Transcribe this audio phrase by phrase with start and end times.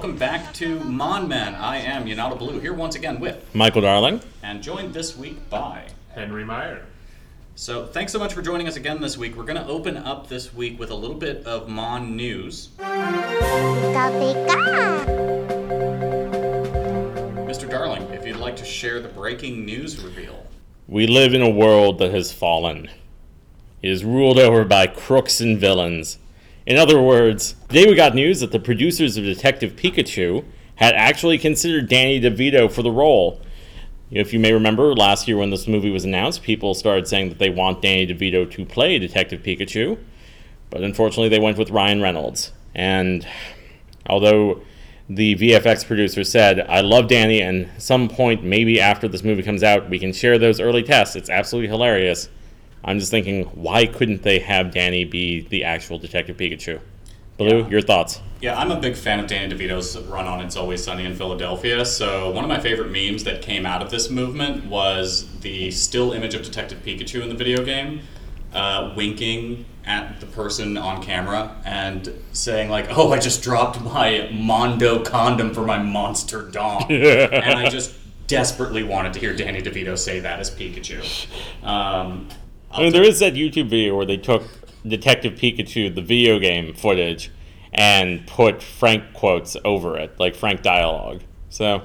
[0.00, 1.54] welcome back to Mon Men.
[1.54, 4.22] I am Yanata Blue here once again with Michael Darling.
[4.42, 5.84] and joined this week by.
[6.14, 6.86] Henry Meyer.
[7.54, 9.36] So thanks so much for joining us again this week.
[9.36, 12.70] We're going to open up this week with a little bit of Mon news.
[12.78, 14.10] Pika
[14.46, 15.04] pika.
[17.46, 17.68] Mr.
[17.68, 20.46] Darling, if you'd like to share the breaking news reveal.
[20.88, 22.88] We live in a world that has fallen.
[23.82, 26.16] It is ruled over by crooks and villains.
[26.70, 30.44] In other words, today we got news that the producers of Detective Pikachu
[30.76, 33.40] had actually considered Danny DeVito for the role.
[34.12, 37.40] If you may remember, last year when this movie was announced, people started saying that
[37.40, 39.98] they want Danny DeVito to play Detective Pikachu.
[40.70, 42.52] But unfortunately, they went with Ryan Reynolds.
[42.72, 43.26] And
[44.06, 44.62] although
[45.08, 49.64] the VFX producer said, I love Danny, and some point, maybe after this movie comes
[49.64, 51.16] out, we can share those early tests.
[51.16, 52.28] It's absolutely hilarious.
[52.84, 56.80] I'm just thinking, why couldn't they have Danny be the actual Detective Pikachu?
[57.36, 57.68] Blue, Yeah.
[57.68, 58.20] your thoughts?
[58.40, 61.84] Yeah, I'm a big fan of Danny DeVito's run on It's Always Sunny in Philadelphia.
[61.84, 66.12] So, one of my favorite memes that came out of this movement was the still
[66.12, 68.00] image of Detective Pikachu in the video game,
[68.54, 74.28] uh, winking at the person on camera and saying, like, oh, I just dropped my
[74.32, 76.84] Mondo condom for my monster dong.
[76.90, 77.94] and I just
[78.26, 81.26] desperately wanted to hear Danny DeVito say that as Pikachu.
[81.66, 82.28] Um,
[82.70, 84.44] I mean, there is that YouTube video where they took
[84.86, 87.30] Detective Pikachu, the video game footage,
[87.72, 91.22] and put Frank quotes over it, like Frank dialogue.
[91.48, 91.82] So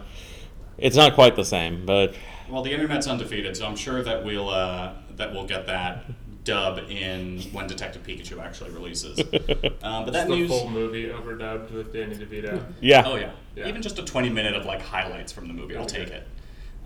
[0.78, 2.13] it's not quite the same, but
[2.50, 6.06] Well, the internet's undefeated, so I'm sure that we'll uh, that we'll get that
[6.44, 9.19] dub in when Detective Pikachu actually releases.
[9.19, 9.25] Um,
[10.06, 10.50] but that the news.
[10.50, 12.63] full movie overdubbed with Danny DeVito.
[12.80, 13.03] yeah.
[13.06, 13.31] Oh yeah.
[13.56, 13.67] Yeah.
[13.67, 16.28] even just a 20 minute of like highlights from the movie, I'll take it.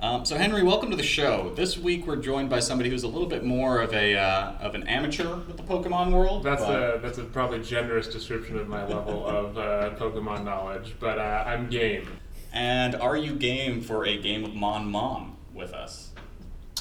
[0.01, 1.51] Um, so Henry, welcome to the show.
[1.55, 4.73] This week we're joined by somebody who's a little bit more of a uh, of
[4.73, 6.41] an amateur with the Pokemon world.
[6.41, 10.95] That's but- a that's a probably generous description of my level of uh, Pokemon knowledge,
[11.01, 12.07] but uh, I'm game.
[12.53, 16.11] And are you game for a game of Mon Mom with us?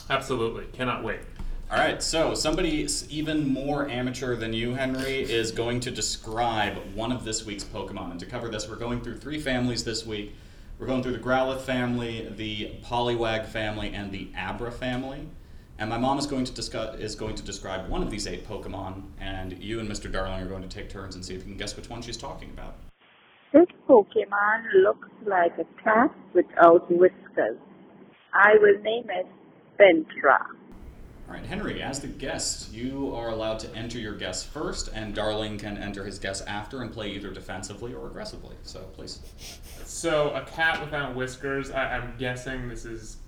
[0.09, 1.19] Absolutely, cannot wait.
[1.73, 7.11] All right, so somebody even more amateur than you, Henry, is going to describe one
[7.11, 8.13] of this week's Pokemon.
[8.13, 10.35] And to cover this, we're going through three families this week.
[10.79, 15.29] We're going through the Growlithe family, the Poliwag family, and the Abra family.
[15.77, 18.47] And my mom is going to discuss is going to describe one of these eight
[18.47, 20.11] Pokemon, and you and Mr.
[20.11, 22.17] Darling are going to take turns and see if you can guess which one she's
[22.17, 22.77] talking about.
[23.53, 27.59] This Pokemon looks like a cat without whiskers.
[28.33, 29.27] I will name it
[29.81, 30.58] Ventra.
[31.29, 35.15] All right, Henry, as the guest, you are allowed to enter your guess first, and
[35.15, 38.57] Darling can enter his guess after and play either defensively or aggressively.
[38.63, 39.21] So please.
[39.85, 41.71] So a cat without whiskers.
[41.71, 43.19] I, I'm guessing this is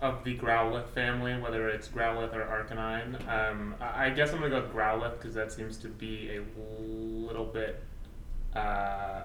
[0.00, 3.16] of the Growlithe family, whether it's Growlithe or Arcanine.
[3.28, 6.42] Um, I, I guess I'm gonna go with Growlithe because that seems to be a
[6.58, 7.82] little bit
[8.56, 9.20] uh,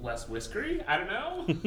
[0.00, 0.82] less whiskery.
[0.88, 1.06] I don't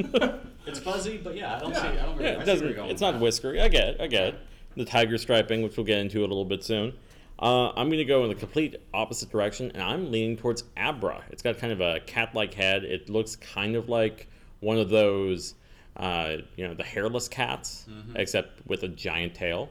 [0.09, 0.39] know.
[0.67, 1.81] It's fuzzy, but yeah, I don't Yeah.
[1.81, 1.87] see.
[1.87, 2.25] I don't really.
[2.25, 2.59] Yeah, I it see doesn't.
[2.59, 3.21] where you're going It's not that.
[3.21, 3.61] whiskery.
[3.61, 4.01] I get it.
[4.01, 4.39] I get it.
[4.77, 6.93] The tiger striping, which we'll get into a little bit soon.
[7.39, 11.23] Uh, I'm going to go in the complete opposite direction, and I'm leaning towards Abra.
[11.31, 12.83] It's got kind of a cat-like head.
[12.83, 14.27] It looks kind of like
[14.59, 15.55] one of those,
[15.97, 18.17] uh, you know, the hairless cats, Mm-hmm.
[18.17, 19.69] except with a giant tail.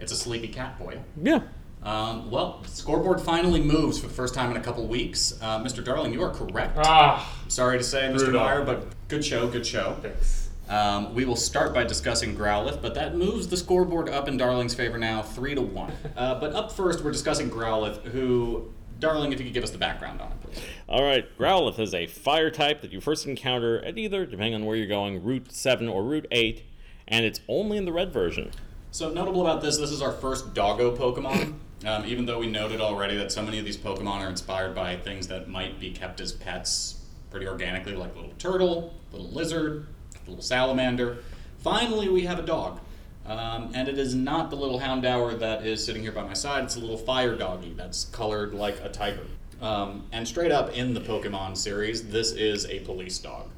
[0.00, 0.98] It's a sleepy cat boy.
[1.22, 1.40] Yeah.
[1.82, 5.38] Um, well, scoreboard finally moves for the first time in a couple weeks.
[5.40, 5.84] Uh, Mr.
[5.84, 6.76] Darling, you are correct.
[6.78, 8.18] ah, Sorry to say, Mr.
[8.18, 8.40] Brutal.
[8.40, 9.96] Meyer, but good show, good show.
[10.02, 10.45] thanks.
[10.68, 14.74] Um, we will start by discussing Growlithe, but that moves the scoreboard up in Darling's
[14.74, 15.92] favor now, three to one.
[16.16, 19.76] Uh, but up first, we're discussing Growlithe, who, Darling, if you could give us the
[19.76, 20.62] background on it, please.
[20.88, 24.64] All right, Growlithe is a fire type that you first encounter at either, depending on
[24.64, 26.64] where you're going, Route 7 or Route 8,
[27.06, 28.50] and it's only in the red version.
[28.92, 31.58] So notable about this, this is our first doggo Pokemon.
[31.84, 34.96] Um, even though we noted already that so many of these Pokemon are inspired by
[34.96, 39.86] things that might be kept as pets pretty organically, like little turtle, little lizard,
[40.28, 41.18] little salamander.
[41.58, 42.80] Finally, we have a dog.
[43.26, 46.64] Um, and it is not the little Houndour that is sitting here by my side.
[46.64, 49.26] It's a little fire doggy that's colored like a tiger.
[49.60, 53.48] Um, and straight up in the Pokemon series, this is a police dog.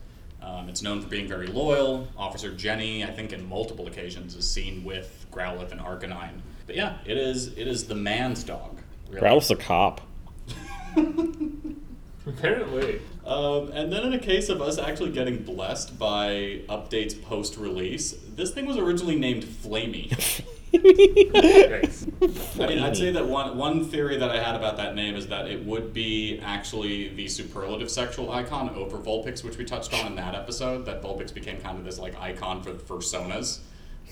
[0.41, 2.09] Um, it's known for being very loyal.
[2.17, 6.41] Officer Jenny, I think, in multiple occasions, is seen with Growlithe and Arcanine.
[6.67, 8.79] But yeah, it is it is the man's dog.
[9.11, 9.27] Really.
[9.27, 10.01] Growlithe's a cop.
[12.27, 13.01] Apparently.
[13.29, 18.53] Um, and then in a case of us actually getting blessed by updates post-release, this
[18.53, 20.11] thing was originally named Flamey.
[20.75, 25.27] I mean, I'd say that one one theory that I had about that name is
[25.29, 30.07] that it would be actually the superlative sexual icon over Vulpix, which we touched on
[30.07, 30.87] in that episode.
[30.87, 33.61] That Vulpix became kind of this like icon for personas.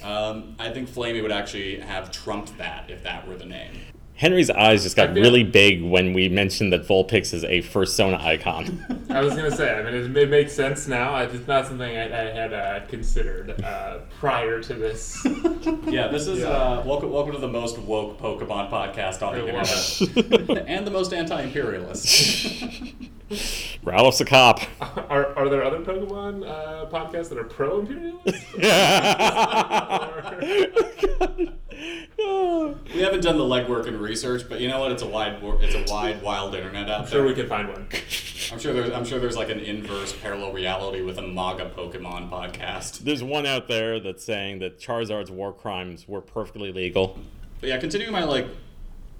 [0.03, 3.73] Um, I think Flamey would actually have trumped that if that were the name.
[4.17, 9.05] Henry's eyes just got really big when we mentioned that Vulpix is a fursona icon.
[9.11, 11.17] I was gonna say, I mean, it, it makes sense now.
[11.19, 15.27] It's not something I, I had uh, considered uh, prior to this.
[15.87, 16.49] Yeah, this is Yeah.
[16.49, 17.11] uh, welcome.
[17.11, 21.13] Welcome to the most woke Pokemon podcast on the I love internet, and the most
[21.13, 22.55] anti-imperialist.
[23.83, 24.61] Ralph's a cop.
[25.11, 28.47] Are, are there other Pokemon uh, podcasts that are pro imperialist?
[32.19, 34.93] We haven't done the legwork and research, but you know what?
[34.93, 37.27] It's a wide, it's a wide, wild internet out I'm sure there.
[37.27, 37.89] we could find one.
[38.53, 42.31] I'm sure there's, I'm sure there's like an inverse parallel reality with a MAGA Pokemon
[42.31, 43.01] podcast.
[43.01, 47.19] There's one out there that's saying that Charizard's war crimes were perfectly legal.
[47.61, 48.47] But yeah, continuing my like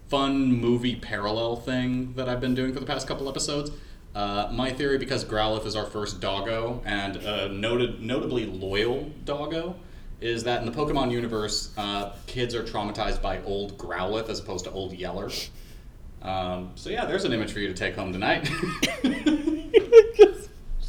[0.09, 3.71] fun movie parallel thing that I've been doing for the past couple episodes.
[4.15, 9.77] Uh, my theory, because Growlithe is our first doggo and a noted, notably loyal doggo,
[10.21, 14.65] is that in the Pokemon universe, uh, kids are traumatized by old Growlithe as opposed
[14.65, 15.31] to old Yeller.
[16.23, 18.47] Um, so yeah, there's an image for you to take home tonight.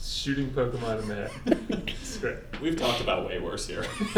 [0.02, 1.32] Shooting Pokemon in the head.
[1.88, 2.38] It's great.
[2.62, 3.86] We've talked about way worse here.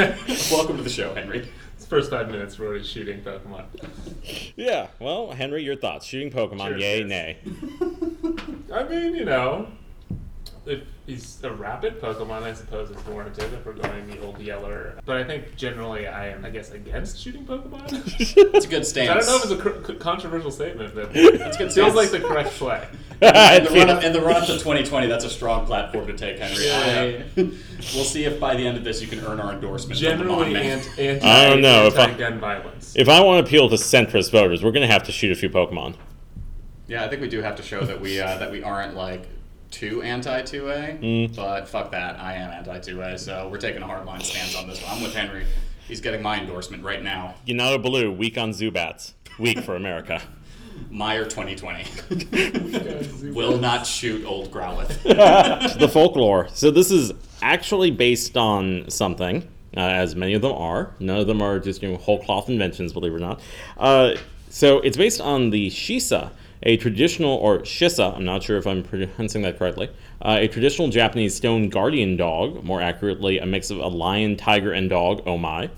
[0.51, 1.47] Welcome to the show, Henry.
[1.75, 3.65] It's the first five minutes we're already shooting Pokemon.
[4.55, 6.05] Yeah, well, Henry, your thoughts?
[6.05, 7.09] Shooting Pokemon, Cheers, yay, guys.
[7.09, 7.37] nay?
[8.73, 9.67] I mean, you know,
[10.69, 14.99] if he's a rapid Pokemon, I suppose it's warranted if we're going the old Yeller.
[15.05, 17.89] But I think generally I am, I guess, against shooting Pokemon.
[18.53, 19.09] It's a good stance.
[19.09, 21.95] I don't know if it's a cr- controversial statement, but That's good it feels stance.
[21.95, 22.87] like the correct play.
[23.21, 26.13] in the run up in the run up to 2020, that's a strong platform to
[26.17, 26.65] take, Henry.
[26.65, 27.23] Yeah.
[27.37, 27.51] I-
[27.95, 29.99] we'll see if by the end of this you can earn our endorsement.
[29.99, 32.93] Generally, anti, anti, I don't know if I- anti-gun violence.
[32.95, 35.35] If I want to appeal to centrist voters, we're going to have to shoot a
[35.35, 35.95] few Pokemon.
[36.87, 39.27] Yeah, I think we do have to show that we uh, that we aren't like
[39.71, 41.35] too anti 2A, Mm.
[41.35, 44.81] but fuck that, I am anti 2A, so we're taking a hardline stance on this
[44.83, 44.97] one.
[44.97, 45.45] I'm with Henry.
[45.87, 47.35] He's getting my endorsement right now.
[47.47, 49.13] Yanato Blue, weak on Zubats.
[49.39, 50.21] Weak for America.
[50.91, 55.03] Meyer 2020 will not shoot old Growlithe.
[55.79, 56.47] the folklore.
[56.53, 57.11] So this is
[57.41, 59.43] actually based on something,
[59.75, 60.91] uh, as many of them are.
[60.99, 63.41] None of them are just you know whole cloth inventions, believe it or not.
[63.77, 64.15] Uh,
[64.49, 66.31] so it's based on the Shisa,
[66.63, 68.15] a traditional or Shisa.
[68.15, 69.89] I'm not sure if I'm pronouncing that correctly.
[70.21, 74.71] Uh, a traditional Japanese stone guardian dog, more accurately, a mix of a lion, tiger,
[74.71, 75.23] and dog.
[75.25, 75.69] Oh my.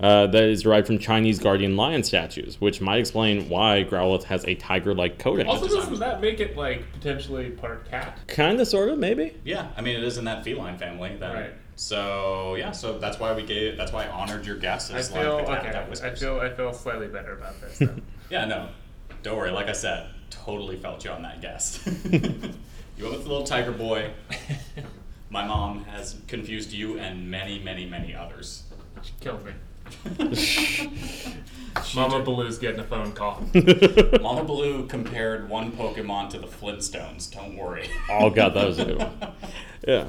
[0.00, 4.44] Uh, that is derived from Chinese guardian lion statues, which might explain why Growlithe has
[4.44, 5.48] a tiger-like coating.
[5.48, 8.16] Also, doesn't that make it like potentially part cat?
[8.28, 9.34] kind of, sort of, maybe.
[9.44, 11.16] yeah, I mean it is in that feline family.
[11.18, 11.34] Then.
[11.34, 11.52] Right.
[11.74, 13.76] So yeah, so that's why we gave.
[13.76, 14.92] That's why I honored your guess.
[14.92, 15.72] I feel like, okay.
[15.72, 17.78] that I feel I feel slightly better about this.
[17.78, 18.02] Then.
[18.30, 18.68] Yeah, no.
[19.22, 19.50] Don't worry.
[19.50, 21.80] Like I said, totally felt you on that guess.
[22.10, 24.10] you went with the little tiger boy.
[25.30, 28.62] My mom has confused you and many, many, many others.
[29.02, 29.52] she killed me.
[31.94, 33.42] Mama Baloo's getting a phone call.
[34.20, 37.32] Mama Baloo compared one Pokemon to the Flintstones.
[37.32, 37.88] Don't worry.
[38.10, 39.32] Oh god, that was a good one.
[39.86, 40.04] Yeah.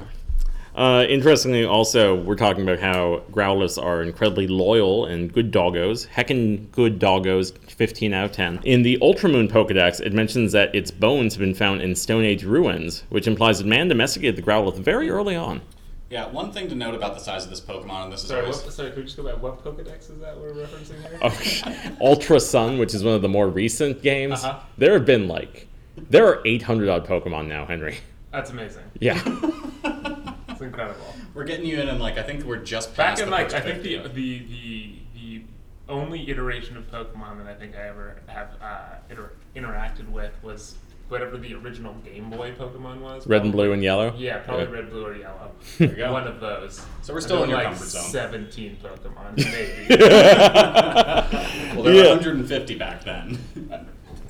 [0.74, 6.06] Uh, interestingly, also, we're talking about how Growlithes are incredibly loyal and good doggos.
[6.08, 8.60] Heckin' good doggos, 15 out of 10.
[8.64, 12.44] In the Ultramoon Pokedex, it mentions that its bones have been found in Stone Age
[12.44, 15.60] ruins, which implies that man domesticated the Growlithe very early on.
[16.08, 18.42] Yeah, one thing to note about the size of this Pokemon, and this is Sorry,
[18.42, 18.62] always.
[18.62, 19.40] what, sorry, could we just go back?
[19.42, 21.18] What Pokedex is that we're referencing here?
[21.22, 24.58] Oh, Ultra Sun, which is one of the more recent games, Uh-huh.
[24.78, 25.66] there have been like.
[25.96, 27.98] There are 800 odd Pokemon now, Henry.
[28.32, 28.82] That's amazing.
[29.00, 29.20] Yeah.
[30.60, 31.14] It's incredible.
[31.32, 33.44] We're getting you in, and like I think we're just Back past in the like
[33.50, 35.42] first I think the the the the
[35.88, 40.74] only iteration of Pokemon that I think I ever have uh, inter- interacted with was
[41.08, 43.26] whatever the original Game Boy Pokemon was.
[43.26, 44.14] Red and blue and yellow?
[44.16, 44.70] Yeah, probably Yeah.
[44.70, 45.50] red, blue, or yellow.
[45.78, 46.12] There you go.
[46.12, 46.84] One of those.
[47.02, 48.02] So we're still in your like comfort zone.
[48.04, 50.04] Seventeen Pokemon, maybe.
[51.74, 53.38] Well, there were 150 back then.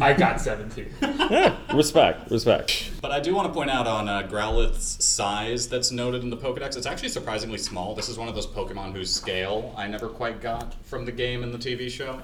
[0.01, 0.93] I got seventeen.
[1.03, 2.91] Yeah, respect, respect.
[3.03, 6.37] But I do want to point out on uh, Growlithe's size that's noted in the
[6.37, 6.77] Pokedex.
[6.77, 7.95] It's actually surprisingly small.
[7.95, 11.43] This is one of those Pokemon whose scale I never quite got from the game
[11.43, 12.21] and the TV show.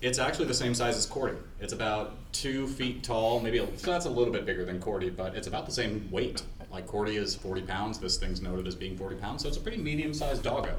[0.00, 1.36] It's actually the same size as Cordy.
[1.60, 5.10] It's about two feet tall, maybe a, so that's a little bit bigger than Cordy,
[5.10, 6.42] but it's about the same weight.
[6.70, 7.98] Like Cordy is 40 pounds.
[7.98, 10.76] This thing's noted as being 40 pounds, so it's a pretty medium-sized doggo.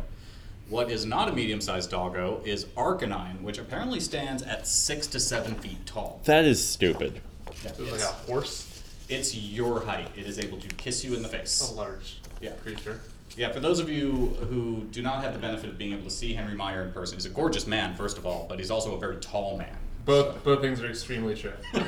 [0.70, 5.56] What is not a medium-sized doggo is Arcanine, which apparently stands at six to seven
[5.56, 6.22] feet tall.
[6.26, 7.22] That is stupid.
[7.66, 8.66] It was like a horse,
[9.10, 10.08] It's your height.
[10.16, 11.60] It is able to kiss you in the face.
[11.72, 12.52] a large Yeah.
[12.64, 13.02] creature.
[13.36, 16.10] Yeah, for those of you who do not have the benefit of being able to
[16.12, 18.96] see Henry Meyer in person, he's a gorgeous man, first of all, but he's also
[18.96, 19.76] a very tall man.
[20.06, 21.54] Both both things are extremely true.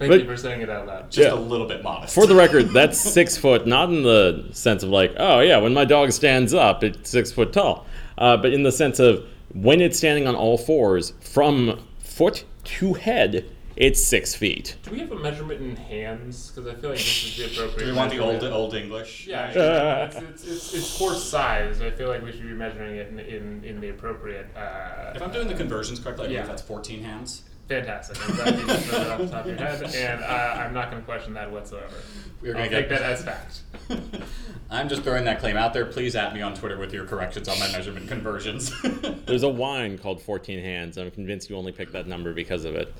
[0.00, 1.10] Thank But- you for saying it out loud.
[1.10, 1.34] Just Yeah.
[1.34, 2.14] a little bit modest.
[2.14, 5.74] For the record, that's six foot, not in the sense of like, oh yeah, when
[5.74, 7.84] my dog stands up, it's six foot tall,
[8.16, 12.94] uh, but in the sense of when it's standing on all fours from foot to
[12.94, 13.44] head,
[13.76, 14.76] it's six feet.
[14.84, 16.50] Do we have a measurement in hands?
[16.54, 17.84] Because I feel like this is the appropriate.
[17.86, 19.26] Do we want the old old English?
[19.26, 20.04] Yeah, yeah.
[20.06, 21.82] it's, it's, it's, it's horse size.
[21.82, 24.46] I feel like we should be measuring it in, in, in the appropriate.
[24.56, 26.46] Uh, If I'm doing the conversions correctly, I believe Yeah.
[26.46, 27.42] that's 14 hands.
[27.70, 28.28] Fantastic.
[28.28, 30.26] I'm glad you just know that off the top of your head, and uh,
[30.58, 31.94] I'm not going to question that whatsoever.
[32.42, 33.60] We're gonna take that as fact.
[34.70, 35.86] I'm just throwing that claim out there.
[35.86, 38.72] Please at me on Twitter with your corrections on my measurement conversions.
[39.26, 40.96] There's a wine called 14 Hands.
[40.98, 42.92] I'm convinced you only picked that number because of it.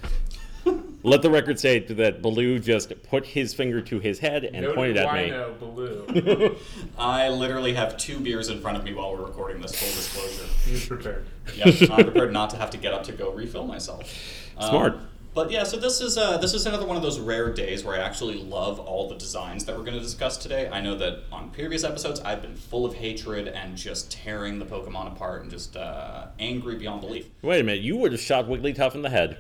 [1.03, 4.75] Let the record say that Baloo just put his finger to his head and Noted
[4.75, 5.31] pointed at me.
[5.31, 6.57] wino Baloo.
[6.99, 9.75] I literally have two beers in front of me while we're recording this.
[9.75, 10.53] Full disclosure.
[10.65, 11.27] He's prepared.
[11.57, 14.50] Yes, I'm prepared not to have to get up to go refill myself.
[14.61, 14.99] Um, Smart.
[15.35, 17.97] but yeah, so this is uh, this is another one of those rare days where
[17.97, 20.69] I actually love all the designs that we're going to discuss today.
[20.71, 24.67] I know that on previous episodes I've been full of hatred and just tearing the
[24.67, 27.27] Pokemon apart and just uh, angry beyond belief.
[27.43, 29.39] Wait a minute, you would have shot Wigglytuff in the head.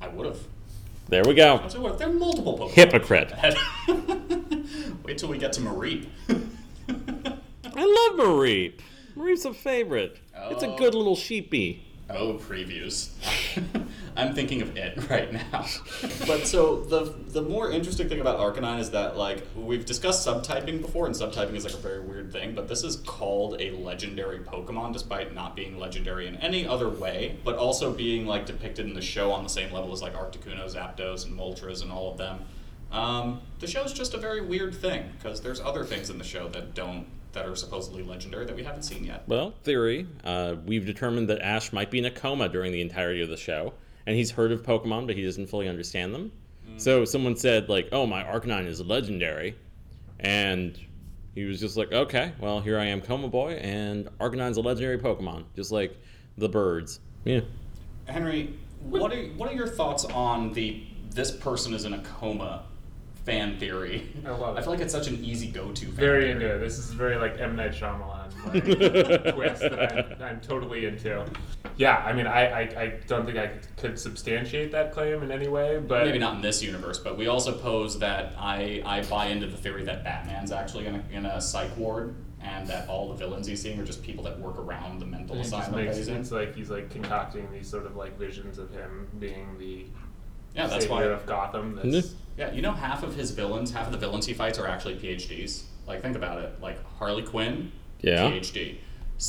[0.00, 0.38] I would have.
[1.08, 1.66] There we go.
[1.96, 2.70] There are multiple Pokemon.
[2.72, 3.32] Hypocrite.
[5.04, 6.06] Wait till we get to Mareep.
[6.88, 8.74] I love Mareep.
[9.16, 10.18] Mareep's a favorite.
[10.50, 10.76] It's a Oh.
[10.76, 11.82] good little sheepy.
[12.10, 13.08] Oh, previews.
[14.18, 15.64] I'm thinking of it right now.
[16.26, 20.82] but so the the more interesting thing about Arcanine is that like we've discussed subtyping
[20.82, 22.54] before, and subtyping is like a very weird thing.
[22.54, 27.38] But this is called a legendary Pokemon, despite not being legendary in any other way,
[27.44, 30.64] but also being like depicted in the show on the same level as like Articuno,
[30.64, 32.40] Zapdos, and Moltres, and all of them.
[32.90, 36.48] Um, the show's just a very weird thing because there's other things in the show
[36.48, 39.22] that don't that are supposedly legendary that we haven't seen yet.
[39.28, 40.06] Well, theory.
[40.24, 43.36] Uh, we've determined that Ash might be in a coma during the entirety of the
[43.36, 43.74] show,
[44.08, 46.32] and he's heard of Pokemon, but he doesn't fully understand them.
[46.66, 46.80] Mm.
[46.80, 49.54] So someone said, like, "Oh, my Arcanine is legendary,"
[50.18, 50.80] and
[51.34, 54.96] he was just like, "Okay, well, here I am, Coma Boy, and Arcanine's a legendary
[54.98, 55.94] Pokemon, just like
[56.38, 57.40] the birds." Yeah.
[58.06, 62.64] Henry, what are what are your thoughts on the this person is in a coma
[63.26, 64.10] fan theory?
[64.24, 64.60] I love it.
[64.60, 65.84] I feel like it's such an easy go-to.
[65.84, 66.30] Fan Very theory.
[66.30, 66.58] into it.
[66.60, 68.17] This is very like M Night Shyamalan like,
[68.50, 71.24] twist that I'm, I'm totally into.
[71.76, 75.48] Yeah, I mean, I, I, I don't think I could substantiate that claim in any
[75.48, 79.26] way, but Maybe not in this universe, but we also pose that I, I buy
[79.26, 83.08] into the theory that Batman's actually in a, in a psych ward, and that all
[83.08, 85.72] the villains he's seeing are just people that work around the mental It just asylum
[85.72, 86.16] that makes he's in.
[86.16, 89.86] it's like he's like concocting these sort of like visions of him being the
[90.54, 91.02] Yeah, that's savior why.
[91.04, 91.78] of Gotham.
[91.82, 94.66] That's Yeah, you know, half of his villains, half of the villains he fights are
[94.68, 95.64] actually PhDs.
[95.86, 96.60] Like, think about it.
[96.60, 98.30] Like Harley Quinn, Yeah.
[98.30, 98.76] PhD.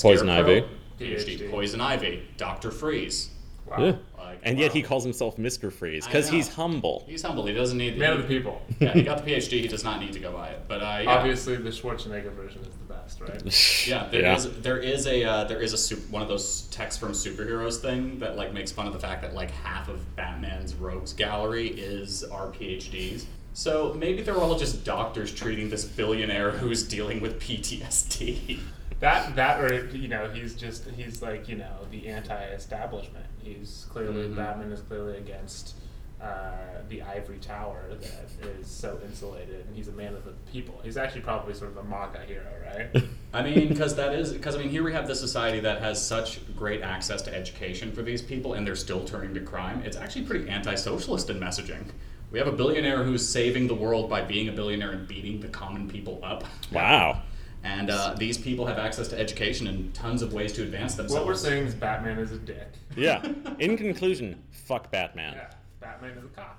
[0.02, 0.68] Poison Scarecrow, Ivy.
[1.00, 1.40] PhD.
[1.40, 1.52] PhD.
[1.52, 2.24] Poison Ivy.
[2.38, 3.30] Doctor Freeze.
[3.66, 3.84] wow.
[3.84, 3.94] Yeah.
[4.18, 5.72] Like, And yet he calls himself Mr.
[5.74, 7.04] Freeze because he's humble.
[7.08, 7.48] He's humble.
[7.48, 7.98] He doesn't need.
[7.98, 8.62] Man of the people.
[8.80, 9.62] yeah, he got the PhD.
[9.62, 10.62] He does not need to go by it.
[10.68, 11.10] But uh, yeah.
[11.18, 13.42] Obviously, the Schwarzenegger version is the best, right?
[13.88, 14.36] Yeah, there Yeah.
[14.36, 17.78] is there is a uh, there is a sup- one of those text from superheroes
[17.82, 21.70] thing that like makes fun of the fact that like half of Batman's rogues gallery
[21.70, 23.26] is our PhDs.
[23.54, 28.60] So maybe they're all just doctors treating this billionaire who's dealing with PTSD.
[29.00, 33.26] That that or you know he's just he's like you know the anti-establishment.
[33.42, 34.36] He's clearly Mhm.
[34.36, 35.76] Batman is clearly against
[36.22, 38.30] uh, the ivory tower that
[38.60, 40.82] is so insulated, and he's a man of the people.
[40.84, 43.04] He's actually probably sort of a MAGA hero, right?
[43.34, 46.06] I mean, because that is because I mean here we have this society that has
[46.06, 49.82] such great access to education for these people, and they're still turning to crime.
[49.86, 51.86] It's actually pretty anti-socialist in messaging.
[52.32, 55.48] We have a billionaire who's saving the world by being a billionaire and beating the
[55.48, 56.44] common people up.
[56.72, 57.24] Wow.
[57.64, 61.14] And uh, these people have access to education and tons of ways to advance themselves.
[61.20, 62.68] what we're saying is Batman is a dick.
[62.96, 63.22] Yeah.
[63.60, 65.34] In conclusion, fuck Batman.
[65.36, 66.56] Yeah, Batman is a cop.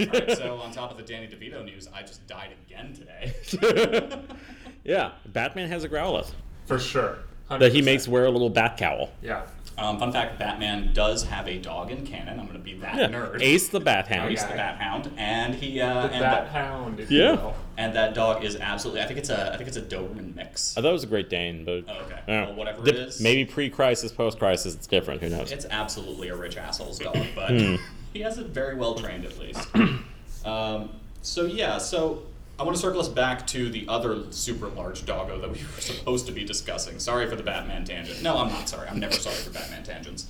[0.00, 4.22] Alright, so on top of the Danny DeVito news, I just died again today.
[4.84, 5.12] yeah.
[5.26, 6.30] Batman has a Growlithe
[6.66, 7.18] For sure.
[7.48, 9.10] that he makes wear a little bat cowl.
[9.22, 9.44] Yeah.
[9.78, 12.38] Um, fun fact: Batman does have a dog in canon.
[12.38, 13.06] I'm going to be that Yeah.
[13.08, 13.40] nerd.
[13.40, 14.30] Ace the Bat Hound.
[14.32, 17.32] Ace the Bat Hound, and he uh, The and Bat Hound, if Yeah.
[17.32, 17.54] you will.
[17.78, 19.00] and that dog is absolutely.
[19.02, 19.52] I think it's a.
[19.52, 20.76] I think it's a Doberman mix.
[20.76, 22.20] I thought it was a Great Dane, but Oh, okay.
[22.28, 23.20] Well, whatever The- it is.
[23.20, 25.22] maybe pre-crisis, post-crisis, it's different.
[25.22, 25.50] Who knows?
[25.52, 27.76] It's absolutely a rich asshole's dog, but Hmm.
[28.12, 29.66] he has it very well trained at least.
[30.44, 30.90] um,
[31.22, 32.22] so yeah, so
[32.62, 35.80] I want to circle us back to the other super large doggo that we were
[35.80, 37.00] supposed to be discussing.
[37.00, 38.22] Sorry for the Batman tangent.
[38.22, 38.86] No, I'm not sorry.
[38.88, 40.28] I'm never sorry for Batman tangents.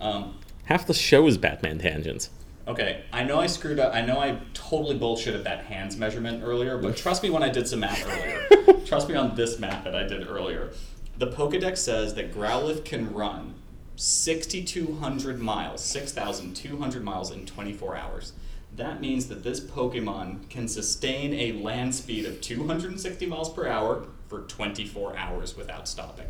[0.00, 2.30] Um, Half the show is Batman tangents.
[2.66, 3.94] okay, I know I screwed up.
[3.94, 7.68] I know I totally bullshitted that hands measurement earlier, but trust me when I did
[7.68, 8.80] some math earlier.
[8.86, 10.70] trust me on this math that I did earlier.
[11.18, 13.56] The Pokedex says that Growlithe can run
[13.96, 18.32] 6,200 miles, 6,200 miles in 24 hours.
[18.76, 24.06] That means that this Pokemon can sustain a land speed of 260 miles per hour
[24.28, 26.26] for 24 hours without stopping.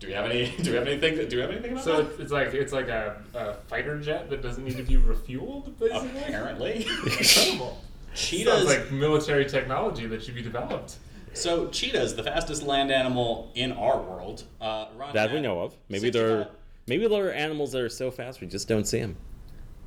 [0.00, 0.50] Do we have any?
[0.62, 1.28] Do we have anything?
[1.28, 2.10] Do we have anything about So that?
[2.12, 5.78] it's, it's like it's like a, a fighter jet that doesn't need to be refueled,
[5.78, 6.22] basically.
[6.22, 7.78] Apparently, Incredible.
[8.14, 8.52] cheetahs.
[8.66, 10.96] Sounds like military technology that should be developed.
[11.34, 15.76] so cheetahs, the fastest land animal in our world, uh, run That we know of.
[15.88, 16.48] Maybe 65 they're
[16.88, 19.16] maybe there are animals that are so fast we just don't see them.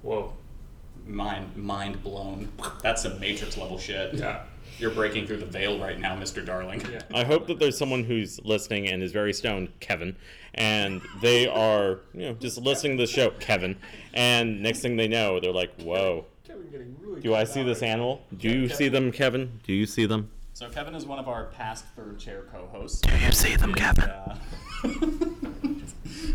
[0.01, 0.31] Whoa.
[1.05, 2.51] Mind mind blown.
[2.81, 4.15] That's some Matrix level shit.
[4.15, 4.43] Yeah.
[4.77, 6.45] You're breaking through the veil right now, Mr.
[6.45, 6.81] Darling.
[6.91, 7.01] Yeah.
[7.13, 10.17] I hope that there's someone who's listening and is very stoned, Kevin,
[10.53, 13.77] and they are, you know, just listening to the show, Kevin,
[14.13, 17.81] and next thing they know, they're like, "Whoa, Kevin getting really do I see this
[17.81, 17.93] right now.
[17.93, 18.21] animal?
[18.37, 19.59] Do you see them, Kevin?
[19.63, 23.01] Do you see them?" So Kevin is one of our past third chair co-hosts.
[23.01, 24.09] Do you see them, Kevin?
[24.09, 24.37] Uh,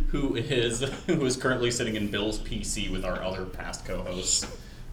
[0.08, 4.46] who is who is currently sitting in Bill's PC with our other past co-hosts,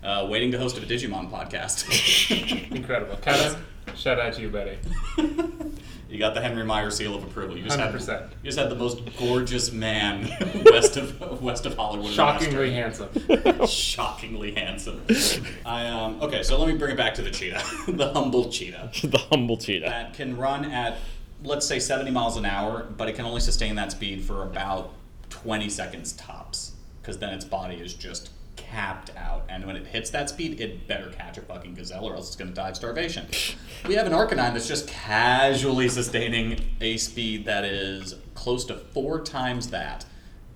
[0.03, 2.71] uh, waiting to host a Digimon podcast.
[2.75, 3.15] Incredible.
[3.17, 3.59] Kevin,
[3.95, 4.77] shout out to you, buddy.
[6.09, 7.57] you got the Henry Meyer seal of approval.
[7.57, 8.29] You just had 100%.
[8.29, 10.29] you just had the most gorgeous man
[10.65, 12.11] west of west of Hollywood.
[12.11, 13.09] Shockingly Western.
[13.29, 13.67] handsome.
[13.67, 15.01] shockingly handsome.
[15.65, 18.91] I um okay, so let me bring it back to the cheetah, the humble cheetah
[19.03, 19.85] the humble cheetah.
[19.87, 20.97] that can run at
[21.43, 24.93] let's say 70 miles an hour, but it can only sustain that speed for about
[25.29, 28.31] 20 seconds tops because then its body is just
[28.69, 32.15] capped out and when it hits that speed it better catch a fucking gazelle or
[32.15, 33.25] else it's going to die of starvation
[33.87, 39.21] we have an arcanine that's just casually sustaining a speed that is close to four
[39.21, 40.05] times that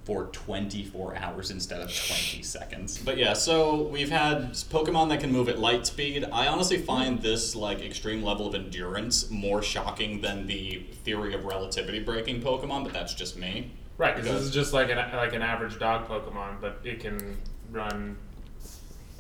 [0.03, 2.97] for 24 hours instead of 20 seconds.
[2.97, 6.25] But yeah, so we've had Pokemon that can move at light speed.
[6.31, 11.45] I honestly find this like extreme level of endurance more shocking than the theory of
[11.45, 13.71] relativity breaking Pokemon, but that's just me.
[13.97, 17.37] Right, because this is just like an like an average dog Pokemon, but it can
[17.71, 18.17] run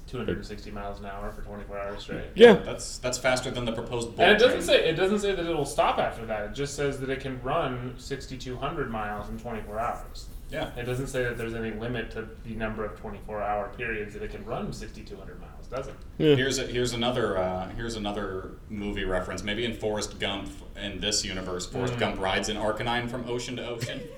[0.07, 2.25] 260 miles an hour for 24 hours straight.
[2.35, 4.61] Yeah, That's that's faster than the proposed bull And it doesn't train.
[4.81, 6.49] say it doesn't say that it'll stop after that.
[6.49, 10.27] It just says that it can run 6,200 miles in 24 hours.
[10.49, 10.69] Yeah.
[10.75, 14.31] It doesn't say that there's any limit to the number of 24-hour periods that it
[14.31, 15.60] can run 6,200 miles.
[15.71, 15.95] Does it?
[16.17, 16.35] Yeah.
[16.35, 19.41] Here's a, here's another uh, here's another movie reference.
[19.41, 23.65] Maybe in Forrest Gump, in this universe, Forrest Gump rides an Arcanine from ocean to
[23.65, 24.01] ocean.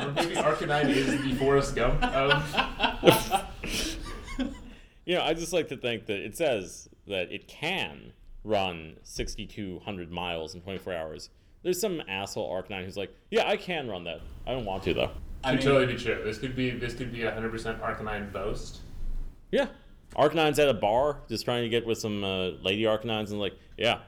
[0.00, 3.44] Or maybe Arcanine is the Forrest Gump of.
[5.06, 8.12] You know, I just like to think that it says that it can
[8.44, 11.30] run 6,200 miles in 24 hours.
[11.64, 14.20] There's some asshole Arcanine who's like, yeah, I can run that.
[14.46, 15.10] I don't want to, though.
[15.42, 16.22] I Could mean, totally be true.
[16.22, 18.80] This could be this could be a 100% Arcanine boast.
[19.50, 19.66] Yeah.
[20.16, 23.54] Arcanine's at a bar just trying to get with some uh, lady Arcanines and like,
[23.76, 24.00] yeah,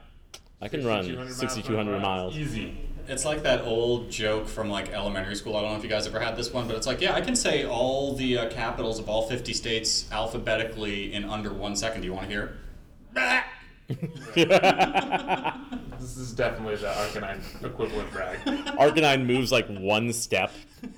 [0.61, 2.37] I can run 6,200 miles, miles.
[2.37, 2.77] Easy.
[3.07, 5.57] It's like that old joke from like elementary school.
[5.57, 7.21] I don't know if you guys ever had this one, but it's like, yeah, I
[7.21, 12.01] can say all the uh, capitals of all 50 states alphabetically in under one second.
[12.01, 12.57] Do you want to hear?
[16.03, 18.37] This is definitely the Arcanine equivalent brag.
[18.45, 20.51] Arcanine moves like one step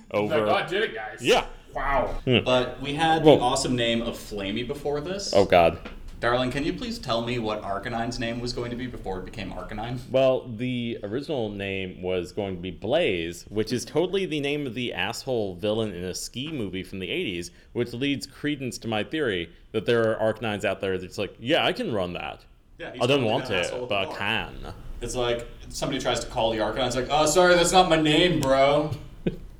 [0.09, 0.47] over.
[0.47, 1.19] Like, oh, I did it, guys.
[1.21, 1.45] Yeah.
[1.75, 2.15] Wow.
[2.23, 2.39] Hmm.
[2.45, 5.33] But we had Well- the awesome name of Flamey before this.
[5.35, 5.77] Oh, God.
[6.21, 9.25] Darling, can you please tell me what Arcanine's name was going to be before it
[9.25, 9.99] became Arcanine?
[10.09, 14.73] Well, the original name was going to be Blaze, which is totally the name of
[14.73, 19.03] the asshole villain in a ski movie from the 80s, which leads credence to my
[19.03, 22.45] theory that there are Arcanines out there that's like, yeah, I can run that.
[22.79, 24.73] Yeah, I don't want that asshole to, but I can.
[25.01, 26.87] It's like somebody tries to call the Arcanine.
[26.87, 28.89] It's like, oh, sorry, that's not my name, bro.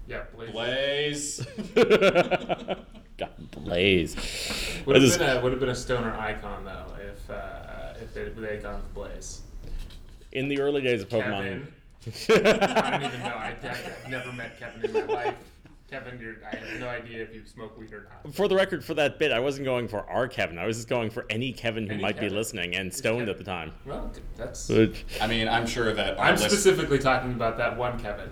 [0.08, 0.52] Yeah, Blaze.
[0.52, 1.46] Blaze.
[3.18, 4.16] God, Blaze.
[4.86, 8.16] Would have just- been a would have been a stoner icon though if uh, if
[8.18, 9.42] it they gone with Blaze.
[10.32, 11.44] in the early days of Pokemon.
[11.44, 11.68] Kevin.
[12.46, 13.28] I don't even know.
[13.36, 15.36] I, I've never met Kevin in my life.
[15.90, 18.34] Kevin, you're, I have no idea if you smoke weed or not.
[18.34, 20.58] For the record, for that bit, I wasn't going for our Kevin.
[20.58, 23.38] I was just going for any Kevin who Any might be listening and stoned at
[23.38, 23.72] the time.
[23.86, 24.70] Well, that's.
[25.22, 28.30] I mean, I'm sure that I'm list- specifically talking about that one Kevin.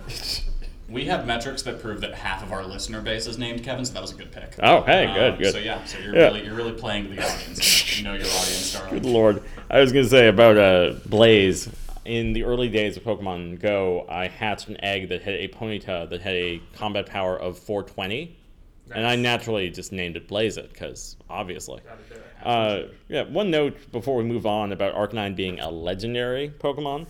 [0.90, 3.94] We have metrics that prove that half of our listener base is named Kevin, so
[3.94, 4.56] that was a good pick.
[4.62, 5.54] Oh, hey, Um, good, good.
[5.54, 6.26] So yeah, so you're Yeah.
[6.26, 7.98] really you're really playing to the audience.
[7.98, 8.94] you know your audience, darling.
[9.02, 9.44] Good lord.
[9.70, 11.70] I was going to say about uh, Blaze.
[12.06, 16.10] In the early days of Pokemon Go, I hatched an egg that had a Ponyta
[16.10, 18.38] that had a combat power of 420.
[18.94, 21.80] And I naturally just named it Blaze It, because obviously.
[21.88, 22.24] Gotta do it.
[22.46, 27.08] Uh, yeah, one note before we move on about Arcanine being a legendary Pokemon.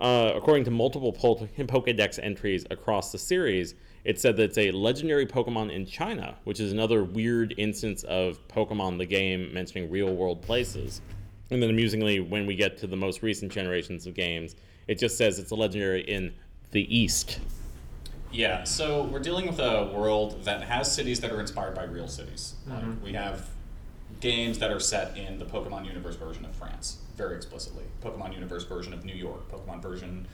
[0.00, 4.70] Uh, according to multiple Pol- Pokedex entries across the series, it said that it's a
[4.70, 10.14] legendary Pokemon in China, which is another weird instance of Pokemon the game mentioning real
[10.14, 11.02] world places.
[11.50, 14.56] And then amusingly, when we get to the most recent generations of games,
[14.88, 16.32] it just says it's a legendary in
[16.70, 17.40] the East.
[18.32, 22.08] Yeah, so we're dealing with a world that has cities that are inspired by real
[22.08, 22.54] cities.
[22.66, 23.50] Like, we have
[24.20, 27.84] games that are set in the Pokemon Universe version of France, very explicitly.
[28.02, 30.26] Pokemon Universe version of New York, Pokemon version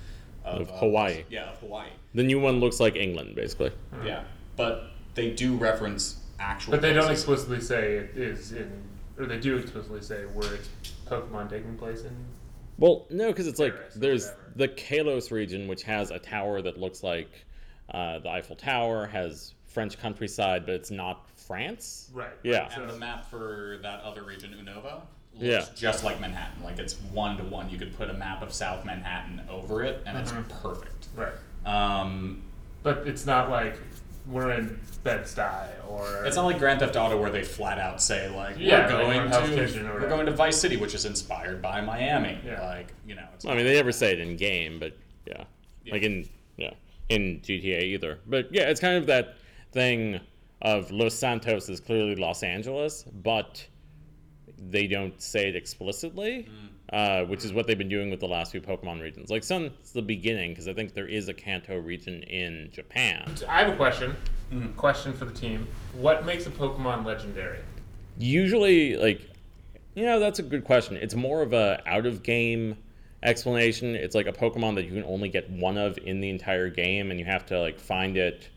[0.44, 1.24] Of uh, Hawaii.
[1.28, 1.88] Yeah, of Hawaii.
[2.14, 3.72] The new one looks like England, basically.
[4.04, 4.22] Yeah,
[4.54, 6.70] but they do reference actual.
[6.70, 8.70] But they don't explicitly say it is in,
[9.18, 10.68] or they do explicitly say where it's
[11.06, 12.16] Pokemon taking place in.
[12.78, 14.52] Well, no, because it's like Paris or there's whatever.
[14.56, 17.30] the Kalos region, which has a tower that looks like
[17.90, 22.10] uh, the Eiffel Tower, has French countryside, but it's not France.
[22.12, 22.30] Right.
[22.44, 22.68] Yeah.
[22.78, 25.02] And the map for that other region, Unova,
[25.38, 25.74] looks Yeah.
[25.74, 26.62] just like Manhattan.
[26.64, 27.70] Like it's one to one.
[27.70, 31.08] You could put a map of South Manhattan over it, and it's perfect.
[31.14, 31.32] Right.
[31.64, 32.42] Um,
[32.82, 33.78] But it's not like
[34.26, 36.24] we're in Bed-Stuy or.
[36.24, 39.02] it's not like Grand Theft Auto where they flat out say like Yeah, we're like
[39.06, 40.08] going we're Hell's Kitchen or to we're whatever.
[40.08, 42.38] going to Vice City, which is inspired by Miami.
[42.44, 42.60] Yeah.
[42.66, 44.96] Like you know, it's I mean, they never say it in game, but
[45.26, 45.44] yeah,
[45.84, 45.92] Yeah.
[45.94, 46.70] like in yeah
[47.08, 48.18] in GTA either.
[48.26, 49.36] But yeah, it's kind of that
[49.72, 50.20] thing
[50.62, 53.64] of Los Santos is clearly Los Angeles, but
[54.58, 56.48] they don't say it explicitly,
[56.92, 59.30] uh, which is what they've been doing with the last few Pokemon regions.
[59.30, 63.34] Like since the beginning, because I think there is a Kanto region in Japan.
[63.48, 64.16] I have a question.
[64.52, 64.72] Mm-hmm.
[64.74, 65.66] Question for the team.
[65.94, 67.58] What makes a Pokemon legendary?
[68.18, 69.20] usually like
[69.94, 72.76] you know that's a good question it's more of a out of game
[73.22, 76.70] explanation it's like a pokemon that you can only get one of in the entire
[76.70, 78.48] game and you have to like find it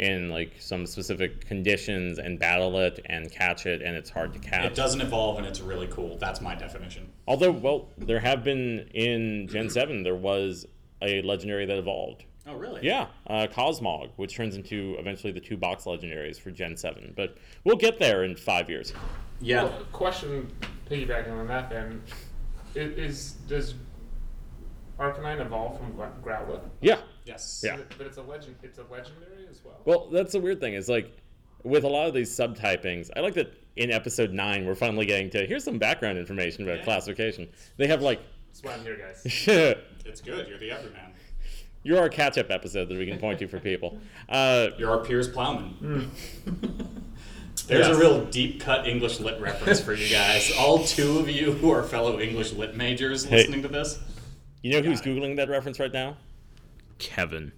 [0.00, 4.38] in like some specific conditions and battle it and catch it and it's hard to
[4.38, 6.16] catch It doesn't evolve, and it's really cool.
[6.18, 7.10] That's my definition.
[7.28, 10.66] although well there have been in gen 7 there was
[11.02, 12.80] a legendary that evolved Oh, really?
[12.84, 17.36] yeah uh, cosmog which turns into eventually the two box legendaries for gen 7 but
[17.64, 18.92] we'll get there in five years
[19.40, 19.64] Yeah.
[19.64, 20.50] Well, question
[20.90, 22.02] piggybacking on that then
[22.74, 23.74] is, is does
[24.98, 26.62] Arcanine evolve from Gra- Growlithe?
[26.80, 27.62] yeah Yes.
[27.64, 27.78] Yeah.
[27.98, 28.56] But it's a legend.
[28.62, 29.80] It's a legendary as well.
[29.84, 30.74] Well, that's the weird thing.
[30.74, 31.14] Is like
[31.64, 35.28] with a lot of these subtypings, I like that in episode nine we're finally getting
[35.30, 36.84] to here's some background information about Yeah.
[36.84, 37.48] classification.
[37.76, 39.22] They have like That's why I'm here, guys.
[40.06, 40.46] It's good.
[40.48, 41.12] You're the everyman.
[41.82, 43.98] you're our catch up episode that we can point to for people.
[44.28, 46.10] Uh, You're our Piers Plowman.
[47.68, 47.96] There's Yes.
[47.96, 50.52] a real deep cut English lit reference for you guys.
[50.58, 53.38] All two of you who are fellow English lit majors Hey.
[53.38, 53.98] listening to this.
[54.62, 55.04] you know who's it.
[55.06, 56.16] googling that reference right now?
[56.98, 57.52] Kevin.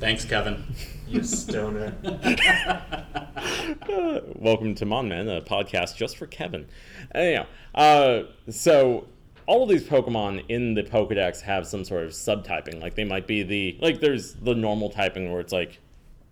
[0.00, 0.64] Thanks, Kevin.
[1.06, 1.94] you stoner.
[2.04, 6.66] Uh, welcome to Mon Man, a podcast just for Kevin.
[7.14, 9.06] Anyhow, uh, so
[9.46, 12.80] all of these Pokemon in the Pokedex have some sort of subtyping.
[12.80, 15.78] Like they might be the like there's the normal typing where it's like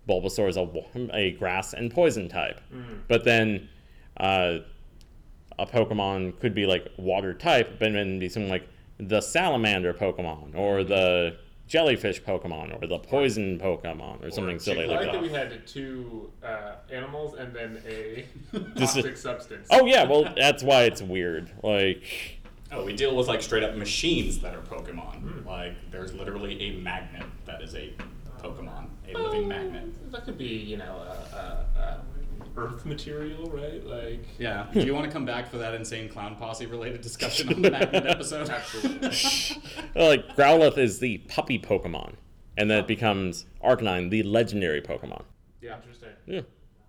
[0.08, 0.68] Bulbasaur is a,
[1.14, 2.60] a grass and poison type,
[3.08, 3.68] but then
[4.16, 4.58] uh,
[5.58, 10.56] a Pokemon could be like water type, but then be something like the salamander Pokemon
[10.56, 11.36] or the
[11.70, 15.12] jellyfish Pokemon or the poison Pokemon or something silly I like like that.
[15.12, 18.26] that we had two uh, animals and then a
[18.74, 19.68] This is- toxic substance.
[19.70, 21.48] Oh yeah, well that's why it's weird.
[21.62, 22.02] Like
[22.72, 25.46] Oh, we deal with like straight up machines that are Pokemon.
[25.46, 27.92] Like there's literally a magnet that is a
[28.42, 30.10] Pokemon, a living magnet.
[30.10, 31.96] That could be, you know, uh, uh, uh,
[32.56, 33.84] earth material, right?
[33.84, 34.24] Like.
[34.38, 34.66] Yeah.
[34.72, 37.70] Do you want to come back for that insane clown posse related discussion on the
[37.70, 38.48] magnet episode?
[38.50, 39.08] Absolutely.
[39.94, 42.14] like Growlithe is the puppy Pokemon,
[42.56, 45.24] and then it becomes Arcanine, the legendary Pokemon.
[45.60, 45.76] Yeah.
[45.76, 46.10] Interesting.
[46.26, 46.40] Yeah,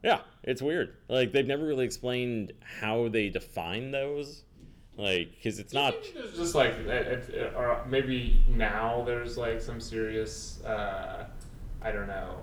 [0.04, 0.96] yeah, it's weird.
[1.08, 4.44] Like they've never really explained how they define those.
[4.98, 5.94] Like, because it's not.
[5.94, 11.26] Maybe There's just like, it, it, or maybe now there's like some serious, uh,
[11.82, 12.38] I don't know,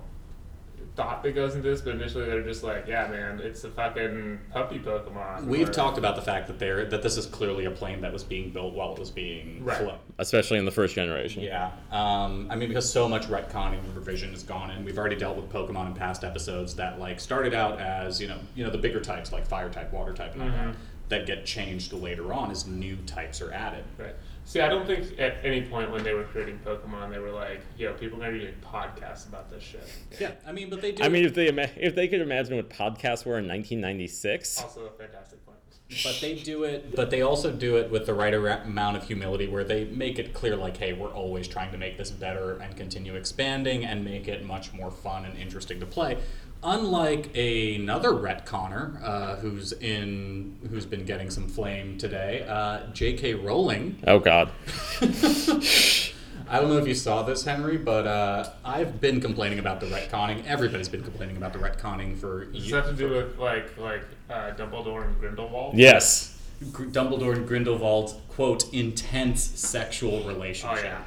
[0.99, 4.37] thought that goes into this, but initially they're just like, yeah, man, it's a fucking
[4.51, 5.45] puppy Pokemon.
[5.45, 8.11] We've or- talked about the fact that there that this is clearly a plane that
[8.11, 9.77] was being built while it was being Right.
[9.77, 9.97] flown.
[10.17, 11.41] Especially in the first generation.
[11.41, 14.83] Yeah, um, I mean because so much retconning and revision has gone in.
[14.83, 18.39] We've already dealt with Pokemon in past episodes that like started out as you know
[18.53, 20.75] you know the bigger types like Fire type, Water type, and all that
[21.07, 23.85] that get changed later on as new types are added.
[23.97, 24.15] Right.
[24.49, 27.61] See, I don't think at any point when they were creating Pokemon, they were like,
[27.77, 29.87] yo, people are going to do podcasts about this shit.
[30.19, 31.03] Yeah, I mean, but they do.
[31.03, 34.87] I mean, if they ima- if they could imagine what podcasts were in 1996, Also
[34.87, 35.59] a fantastic point.
[36.03, 36.95] But they do it.
[36.95, 40.33] But they also do it with the right amount of humility, where they make it
[40.33, 44.27] clear, like, hey, we're always trying to make this better and continue expanding and make
[44.27, 46.17] it much more fun and interesting to play.
[46.61, 53.35] Unlike another retconner uh, who's in, who's been getting some flame today, uh, J.K.
[53.35, 53.97] Rowling.
[54.05, 54.51] oh god,
[55.01, 59.85] I don't know if you saw this, Henry, but uh, I've been complaining about the
[59.85, 60.45] retconning.
[60.45, 62.71] Everybody's been complaining about the retconning for Does years.
[62.71, 65.77] that have to do with like like uh, Dumbledore and Grindelwald?
[65.77, 66.37] yes,
[66.73, 70.77] Gr- Dumbledore and Grindelwald's quote intense sexual relationship.
[70.77, 71.03] Oh yeah.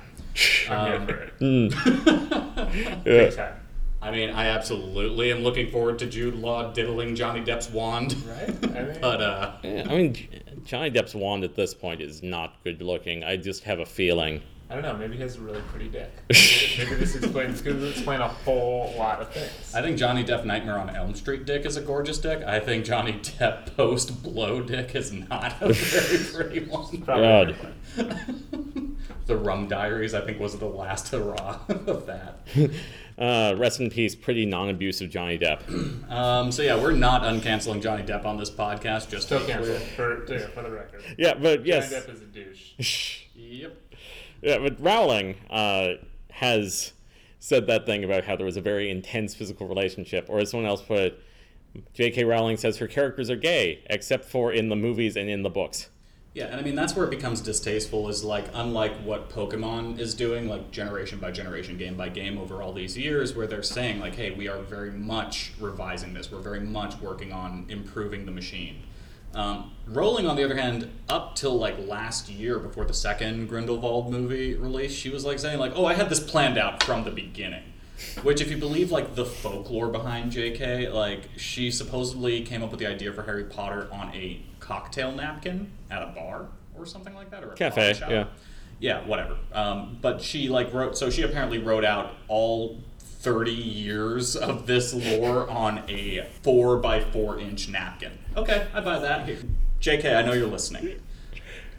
[0.71, 1.39] I'm Um, here for it.
[1.41, 3.05] Mm.
[3.05, 3.53] Big yeah.
[4.03, 4.13] Time.
[4.13, 8.17] I mean, I absolutely am looking forward to Jude Law diddling Johnny Depp's wand.
[8.27, 8.77] Right?
[8.77, 10.29] I mean, But uh, I mean,
[10.65, 13.25] Johnny Depp's wand at this point is not good looking.
[13.25, 14.43] I just have a feeling.
[14.71, 14.97] I don't know.
[14.97, 16.11] Maybe he has a really pretty dick.
[16.31, 19.75] Maybe, maybe this explains could explain a whole lot of things.
[19.75, 22.43] I think Johnny Depp Nightmare on Elm Street dick is a gorgeous dick.
[22.43, 27.03] I think Johnny Depp post blow dick is not a very pretty one.
[27.03, 27.49] Probably God.
[27.49, 29.27] different.
[29.27, 32.41] the Rum Diaries, I think, was the last hurrah of that.
[33.23, 35.63] Uh, rest in peace, pretty non-abusive Johnny Depp.
[36.13, 39.09] Um, so yeah, we're not uncanceling Johnny Depp on this podcast.
[39.09, 40.25] Just Still canceled clear.
[40.27, 41.03] for, yeah, for the record.
[41.17, 41.91] Yeah, but yes.
[41.91, 43.23] Johnny Depp is a douche.
[43.35, 43.77] Yep.
[44.43, 45.95] Yeah, but Rowling uh,
[46.33, 46.93] has
[47.39, 50.69] said that thing about how there was a very intense physical relationship, or as someone
[50.69, 51.21] else put it,
[51.95, 52.25] J.K.
[52.25, 55.89] Rowling says her characters are gay, except for in the movies and in the books.
[56.35, 58.09] Yeah, and I mean that's where it becomes distasteful.
[58.09, 62.63] Is like unlike what Pokemon is doing, like generation by generation, game by game over
[62.63, 66.33] all these years, where they're saying like, "Hey, we are very much revising this.
[66.33, 68.77] We're very much working on improving the machine."
[69.35, 74.11] Um, Rowling, on the other hand, up till like last year, before the second Grindelwald
[74.11, 77.11] movie release, she was like saying like, "Oh, I had this planned out from the
[77.11, 77.65] beginning."
[78.23, 82.81] Which, if you believe like the folklore behind J.K., like she supposedly came up with
[82.81, 87.31] the idea for Harry Potter on a cocktail napkin at a bar or something like
[87.31, 88.11] that, or a Cafe, shop.
[88.11, 88.27] yeah.
[88.81, 89.37] yeah, whatever.
[89.53, 94.93] Um, but she like wrote, so she apparently wrote out all thirty years of this
[94.95, 98.13] lore on a four by four inch napkin.
[98.37, 99.29] Okay, I buy that.
[99.29, 99.39] Here.
[99.81, 101.01] J.K., I know you're listening.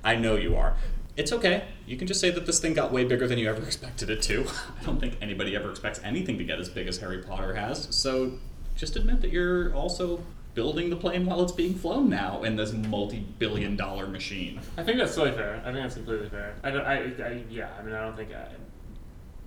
[0.04, 0.76] I know you are.
[1.15, 1.65] It's okay.
[1.86, 4.21] You can just say that this thing got way bigger than you ever expected it
[4.23, 4.45] to.
[4.82, 7.88] I don't think anybody ever expects anything to get as big as Harry Potter has.
[7.95, 8.34] So
[8.76, 10.21] just admit that you're also
[10.53, 14.59] building the plane while it's being flown now in this multi-billion dollar machine.
[14.77, 15.57] I think that's totally fair.
[15.61, 16.55] I think that's completely fair.
[16.63, 16.85] I don't.
[16.85, 17.69] I, I yeah.
[17.79, 18.47] I mean, I don't think I.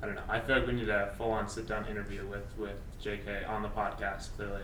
[0.03, 0.23] I don't know.
[0.29, 3.45] I feel like we need a full-on sit-down interview with with J.K.
[3.45, 4.29] on the podcast.
[4.37, 4.63] Clearly,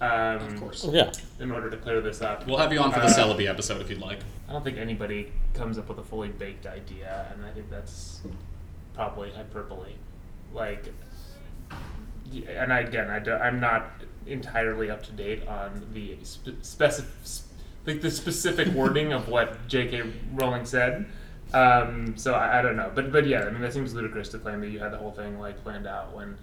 [0.00, 0.84] um, Of course.
[0.90, 1.10] Yeah.
[1.40, 3.80] In order to clear this up, We'll have you on for the Uh, Celebi episode
[3.80, 4.18] if you'd like.
[4.48, 8.20] I don't think anybody comes up with a fully baked idea, and I think that's
[8.94, 9.94] probably hyperbole.
[10.52, 10.92] Like,
[12.46, 13.90] and I, again, I do, I'm not
[14.26, 17.10] entirely up to date on the spe- specific,
[17.86, 20.02] like the specific wording of what J.K.
[20.32, 21.06] Rowling said.
[21.52, 24.38] Um, so I, I don't know, but but yeah, I mean that seems ludicrous to
[24.38, 26.36] claim that you had the whole thing like planned out when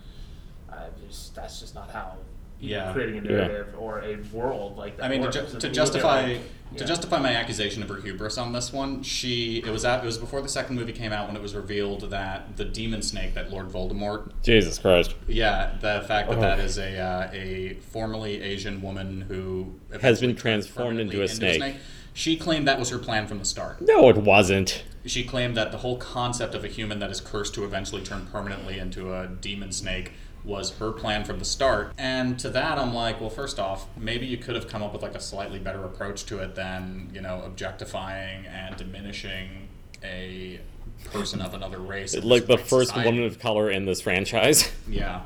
[0.71, 2.17] uh, just, that's just not how.
[2.61, 2.93] You know, Yeah.
[2.93, 3.37] creating a Yeah.
[3.47, 5.05] narrative or a world like that.
[5.05, 6.37] I mean, to, ju- to mean, you look at, justify like,
[6.77, 6.85] to yeah.
[6.85, 10.17] justify my accusation of her hubris on this one, she it was at, it was
[10.17, 13.51] before the second movie came out when it was revealed that the demon snake that
[13.51, 15.15] Lord Voldemort Jesus Christ.
[15.27, 16.41] Yeah, the fact that Oh.
[16.41, 21.17] that is a uh, a formerly Asian woman who Has been eventually turns transformed into
[21.17, 21.75] permanently a snake.
[22.13, 23.81] She claimed that was her plan from the start.
[23.81, 24.83] No, it wasn't.
[25.05, 28.27] She claimed that the whole concept of a human that is cursed to eventually turn
[28.31, 30.11] permanently into a demon snake
[30.43, 31.93] was her plan from the start.
[31.97, 35.01] And to that, I'm like, well, first off, maybe you could have come up with
[35.01, 39.67] like a slightly better approach to it than you know objectifying and diminishing
[40.03, 40.59] a
[41.05, 42.15] person of another race.
[42.15, 43.09] Like the first society.
[43.09, 44.71] woman of color in this franchise.
[44.87, 45.21] Yeah.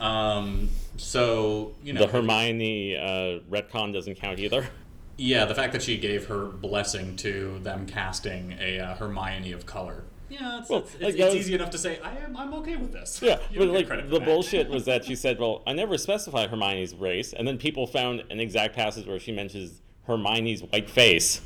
[0.00, 4.68] Um, so you know the Hermione uh, retcon doesn't count either.
[5.16, 9.66] Yeah, the fact that she gave her blessing to them casting a uh, Hermione of
[9.66, 10.04] color.
[10.30, 12.36] Yeah, it's, Well, it's, like, it's, it's was- easy enough to say I am.
[12.36, 13.20] I'm okay with this.
[13.22, 14.24] Yeah, but like the that.
[14.24, 18.22] bullshit was that she said, "Well, I never specified Hermione's race," and then people found
[18.30, 21.40] an exact passage where she mentions Hermione's white face.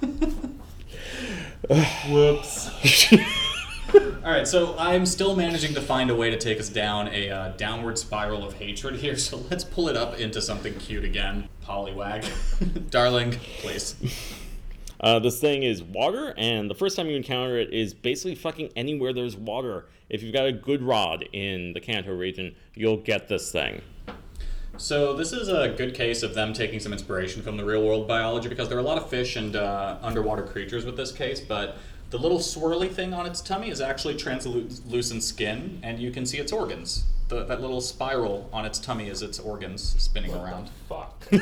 [2.08, 2.70] Whoops.
[4.24, 7.30] All right, so I'm still managing to find a way to take us down a
[7.30, 9.16] uh, downward spiral of hatred here.
[9.16, 11.48] So let's pull it up into something cute again.
[11.64, 13.94] Poliwag, darling, please.
[15.02, 18.70] Uh, this thing is water, and the first time you encounter it is basically fucking
[18.76, 19.86] anywhere there's water.
[20.08, 23.82] If you've got a good rod in the Kanto region, you'll get this thing.
[24.76, 28.06] So this is a good case of them taking some inspiration from the real world
[28.06, 31.40] biology because there are a lot of fish and uh, underwater creatures with this case,
[31.40, 31.78] but
[32.10, 36.38] the little swirly thing on its tummy is actually translucent skin, and you can see
[36.38, 37.04] its organs.
[37.28, 40.68] The, that little spiral on its tummy is its organs spinning around.
[40.88, 41.24] Fuck.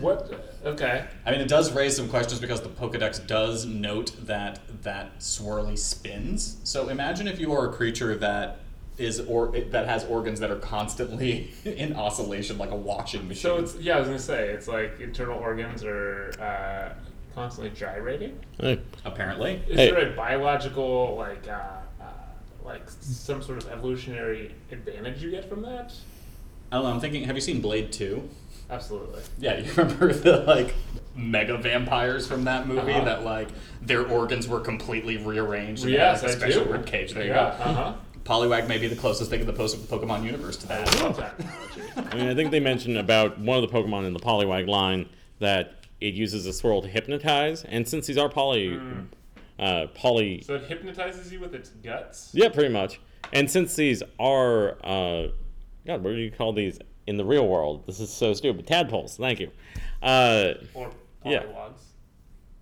[0.00, 0.32] what?
[0.64, 1.04] Okay.
[1.26, 5.78] I mean, it does raise some questions because the Pokedex does note that that swirly
[5.78, 6.56] spins.
[6.64, 8.58] So imagine if you are a creature that
[8.98, 13.42] is or that has organs that are constantly in oscillation, like a washing machine.
[13.42, 16.94] So it's yeah, I was gonna say it's like internal organs are uh,
[17.34, 18.38] constantly gyrating.
[18.58, 19.62] Hey, apparently.
[19.68, 19.90] Is Hey.
[19.90, 21.80] there a biological like uh,
[22.64, 25.92] like some sort of evolutionary advantage you get from that?
[26.70, 26.90] I don't know.
[26.90, 27.24] I'm thinking.
[27.24, 28.28] Have you seen Blade Two?
[28.70, 29.22] Absolutely.
[29.38, 30.74] Yeah, you remember the like
[31.14, 33.04] mega vampires from that movie Uh-huh.
[33.04, 33.48] that like
[33.82, 35.82] their organs were completely rearranged.
[35.84, 36.72] and they Yes, had, like, a I special do.
[36.72, 37.12] rib cage.
[37.12, 37.40] There you go.
[37.40, 37.94] Uh huh.
[38.24, 40.88] Poliwag may be the closest thing in the post Pokemon universe to that.
[40.96, 41.34] I love that.
[42.12, 45.08] I mean, I think they mentioned about one of the Pokemon in the Poliwag line
[45.40, 49.00] that it uses a swirl to hypnotize, and since these are poly, Hmm.
[49.62, 50.42] Uh, poly.
[50.42, 52.30] So it hypnotizes you with its guts.
[52.34, 53.00] Yeah, pretty much.
[53.32, 55.28] And since these are, uh,
[55.86, 57.86] God, what do you call these in the real world?
[57.86, 58.66] This is so stupid.
[58.66, 59.16] Tadpoles.
[59.16, 59.50] Thank you.
[60.02, 60.90] Uh, Or
[61.24, 61.44] Yeah.
[61.44, 61.82] polywogs.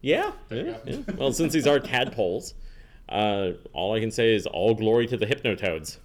[0.02, 0.96] yeah, yeah, yeah.
[1.16, 2.54] Well, since these are tadpoles,
[3.08, 5.98] uh, all I can say is all glory to the hypnotoads.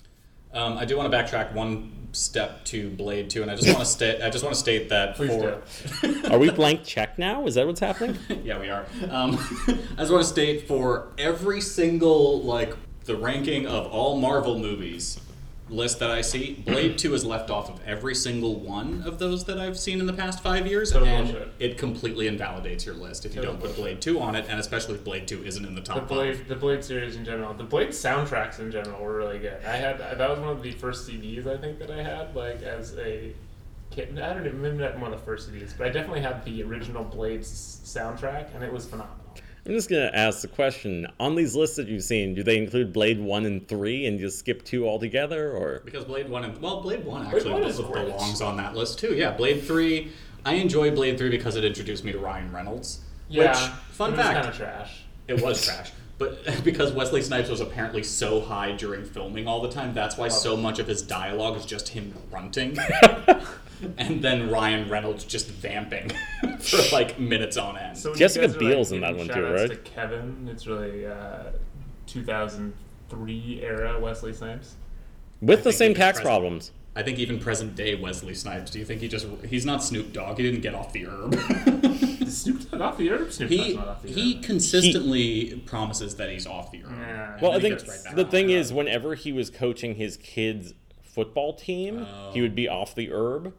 [0.56, 3.80] Um, I do want to backtrack one step to Blade Two, and I just want
[3.80, 7.46] to state I just want to state that Please for Are we blank check now?
[7.46, 8.18] Is that what's happening?
[8.44, 8.86] yeah, we are.
[9.10, 9.38] Um,
[9.68, 15.20] I just want to state for every single like the ranking of all Marvel movies
[15.70, 16.72] list that I see, mm-hmm.
[16.72, 20.06] Blade Two is left off of every single one of those that I've seen in
[20.06, 21.54] the past five years, Total and bullshit.
[21.60, 23.84] it completely invalidates your list if you Total don't put bullshit.
[23.84, 26.48] Blade Two on it, and especially if Blade Two isn't in the The top five.
[26.48, 29.64] The Blade series in general, the Blade soundtracks in general were really good.
[29.66, 32.62] I had that was one of the first CDs I think that I had, like
[32.62, 33.34] as a
[33.92, 34.20] kid.
[34.20, 36.64] I don't even remember not one of the first CDs, but I definitely had the
[36.64, 39.25] original Blade soundtrack, and it was phenomenal.
[39.66, 42.94] I'm just gonna ask the question: On these lists that you've seen, do they include
[42.94, 46.82] Blade One and Three, and just skip two altogether, or Because Blade One and well,
[46.82, 49.16] Blade One actually Blade One is belongs on that list too.
[49.16, 50.12] Yeah, Blade Three.
[50.46, 53.00] I enjoy Blade Three because it introduced me to Ryan Reynolds.
[53.28, 53.58] Yeah, Which,
[53.92, 54.16] fun fact.
[54.16, 55.04] it was fact, kind of trash.
[55.28, 55.92] it was trash.
[56.18, 60.28] But because Wesley Snipes was apparently so high during filming all the time, that's why
[60.28, 62.78] so much of his dialogue is just him grunting.
[63.98, 66.12] and then Ryan Reynolds just vamping
[66.60, 67.98] for like minutes on end.
[67.98, 69.70] So when Jessica you guys are, Biel's like, in that one too, right?
[69.70, 71.52] To Kevin, it's really uh,
[72.08, 74.76] 2003 era Wesley Snipes.
[75.42, 76.72] with the same tax President- problems?
[76.98, 78.72] I think even present day Wesley Snipes.
[78.72, 80.38] Do you think he just he's not Snoop Dogg?
[80.38, 81.34] He didn't get off the herb.
[82.30, 83.34] Snoop Dogg off the herb.
[83.34, 84.44] Snoop he Dogg's not off the he herb.
[84.44, 86.94] consistently promises that he's off the herb.
[86.98, 87.38] Yeah.
[87.42, 92.08] Well, I think right the thing is, whenever he was coaching his kids' football team,
[92.32, 93.54] he would be off the herb.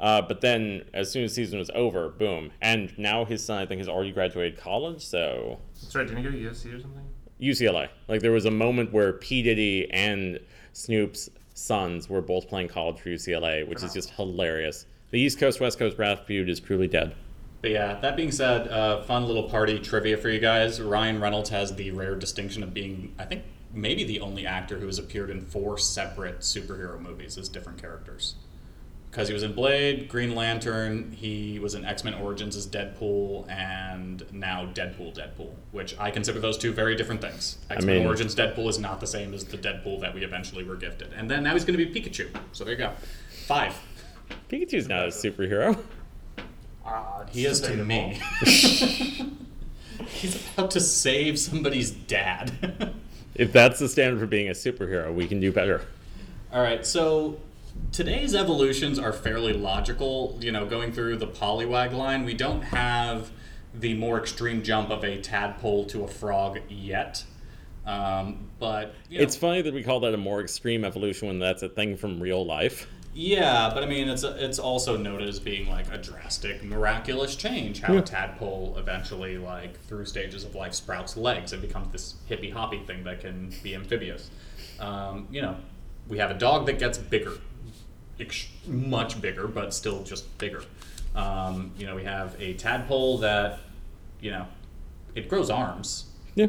[0.00, 2.50] Uh, but then, as soon as season was over, boom.
[2.62, 6.06] And now his son, I think, has already graduated college, so That's right.
[6.06, 7.04] Didn't he go to USC or something?
[7.40, 7.88] UCLA.
[8.08, 10.38] Like there was a moment where P Diddy and
[10.72, 14.86] Snoop's sons were both playing college for UCLA, which is just hilarious.
[15.10, 17.14] The East Coast West Coast rap feud is truly dead.
[17.62, 20.80] But yeah, that being said, uh, fun little party trivia for you guys.
[20.80, 24.86] Ryan Reynolds has the rare distinction of being, I think, maybe the only actor who
[24.86, 28.36] has appeared in four separate superhero movies as different characters.
[29.10, 33.50] Because he was in Blade, Green Lantern, he was in X Men Origins as Deadpool,
[33.50, 37.58] and now Deadpool Deadpool, which I consider those two very different things.
[37.70, 40.62] X Men mean- Origins Deadpool is not the same as the Deadpool that we eventually
[40.62, 41.12] were gifted.
[41.12, 42.28] And then now he's going to be Pikachu.
[42.52, 42.92] So there you go.
[43.46, 43.74] Five.
[44.48, 45.76] Pikachu's not a superhero.
[46.86, 48.20] Ah, He is to me.
[50.06, 52.94] He's about to save somebody's dad.
[53.32, 55.82] If that's the standard for being a superhero, we can do better.
[56.52, 57.38] All right, so
[57.92, 60.38] today's evolutions are fairly logical.
[60.40, 63.30] You know, going through the Poliwag line, we don't have
[63.74, 67.24] the more extreme jump of a tadpole to a frog yet.
[67.86, 71.38] Um, but you know, It's funny that we call that a more extreme evolution when
[71.38, 72.86] that's a thing from real life.
[73.12, 77.80] Yeah, but I mean, it's it's also noted as being like a drastic, miraculous change.
[77.80, 82.50] How a tadpole eventually, like through stages of life, sprouts legs and becomes this hippy
[82.50, 84.30] hoppy thing that can be amphibious.
[84.78, 85.56] Um, you know,
[86.06, 87.38] we have a dog that gets bigger,
[88.20, 90.62] ex- much bigger, but still just bigger.
[91.14, 93.58] Um, you know, we have a tadpole that,
[94.20, 94.46] you know,
[95.14, 96.04] it grows arms,
[96.36, 96.46] Yeah.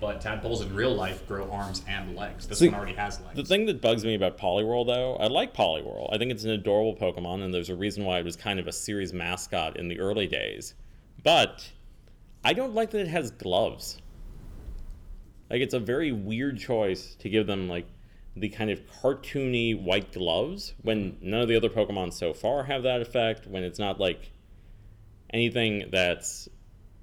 [0.00, 2.46] but tadpoles in real life grow arms and legs.
[2.46, 3.36] This See, one already has legs.
[3.36, 6.08] The thing that bugs me about Poliwhirl, though, I like Poliwhirl.
[6.12, 8.66] I think it's an adorable Pokemon, and there's a reason why it was kind of
[8.66, 10.74] a series mascot in the early days.
[11.22, 11.70] But
[12.42, 13.98] I don't like that it has gloves.
[15.50, 17.86] Like, it's a very weird choice to give them, like,
[18.36, 22.82] the kind of cartoony white gloves when none of the other Pokemon so far have
[22.82, 24.32] that effect, when it's not, like,
[25.30, 26.48] anything that's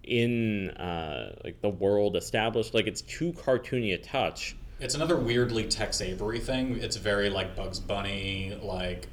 [0.04, 2.74] in, uh, like, the world established.
[2.74, 4.56] Like, it's too cartoony a touch.
[4.82, 6.78] It's another weirdly Tex Avery thing.
[6.78, 9.08] It's very like Bugs Bunny, like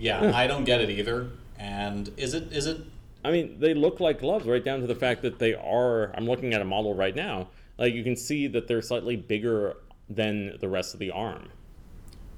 [0.00, 1.30] yeah, I don't get it either.
[1.58, 2.80] And is it is it
[3.24, 6.12] I mean, they look like gloves right down to the fact that they are.
[6.16, 7.48] I'm looking at a model right now.
[7.78, 9.76] Like you can see that they're slightly bigger
[10.08, 11.50] than the rest of the arm.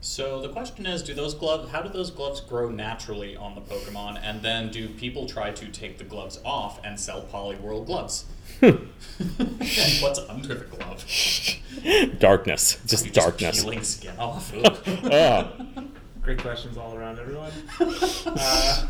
[0.01, 3.61] so the question is do those gloves how do those gloves grow naturally on the
[3.61, 8.25] Pokemon and then do people try to take the gloves off and sell Poliwhirl gloves?
[8.63, 8.89] and
[10.01, 11.05] what's under the glove?
[12.19, 13.63] Darkness, just You darkness.
[13.63, 14.53] peeling skin off.
[14.55, 15.67] Ugh.
[16.23, 17.53] Great questions all around, everyone.
[18.27, 18.87] uh,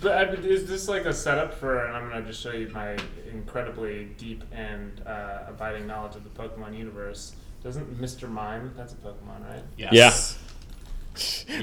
[0.00, 1.84] but I mean, is this like a setup for?
[1.86, 2.96] And I'm gonna just show you my
[3.32, 7.34] incredibly deep and uh, abiding knowledge of the Pokemon universe.
[7.66, 8.30] Doesn't Mr.
[8.30, 8.72] Mime?
[8.76, 9.60] That's a Pokemon, right?
[9.76, 10.38] yes.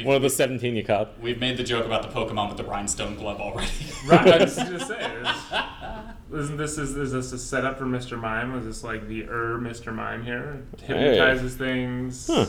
[0.03, 1.17] One of the 17 you caught.
[1.21, 3.71] We've made the joke about the Pokemon with the rhinestone glove already.
[4.05, 4.27] Right.
[4.27, 6.37] I was just gonna say.
[6.37, 8.19] Isn't this is, is this a setup for Mr.
[8.19, 8.51] Mime?
[8.51, 9.95] Was this like the er Mr.
[9.95, 10.65] Mime here?
[10.81, 12.27] Hypnotizes things.
[12.27, 12.47] Huh.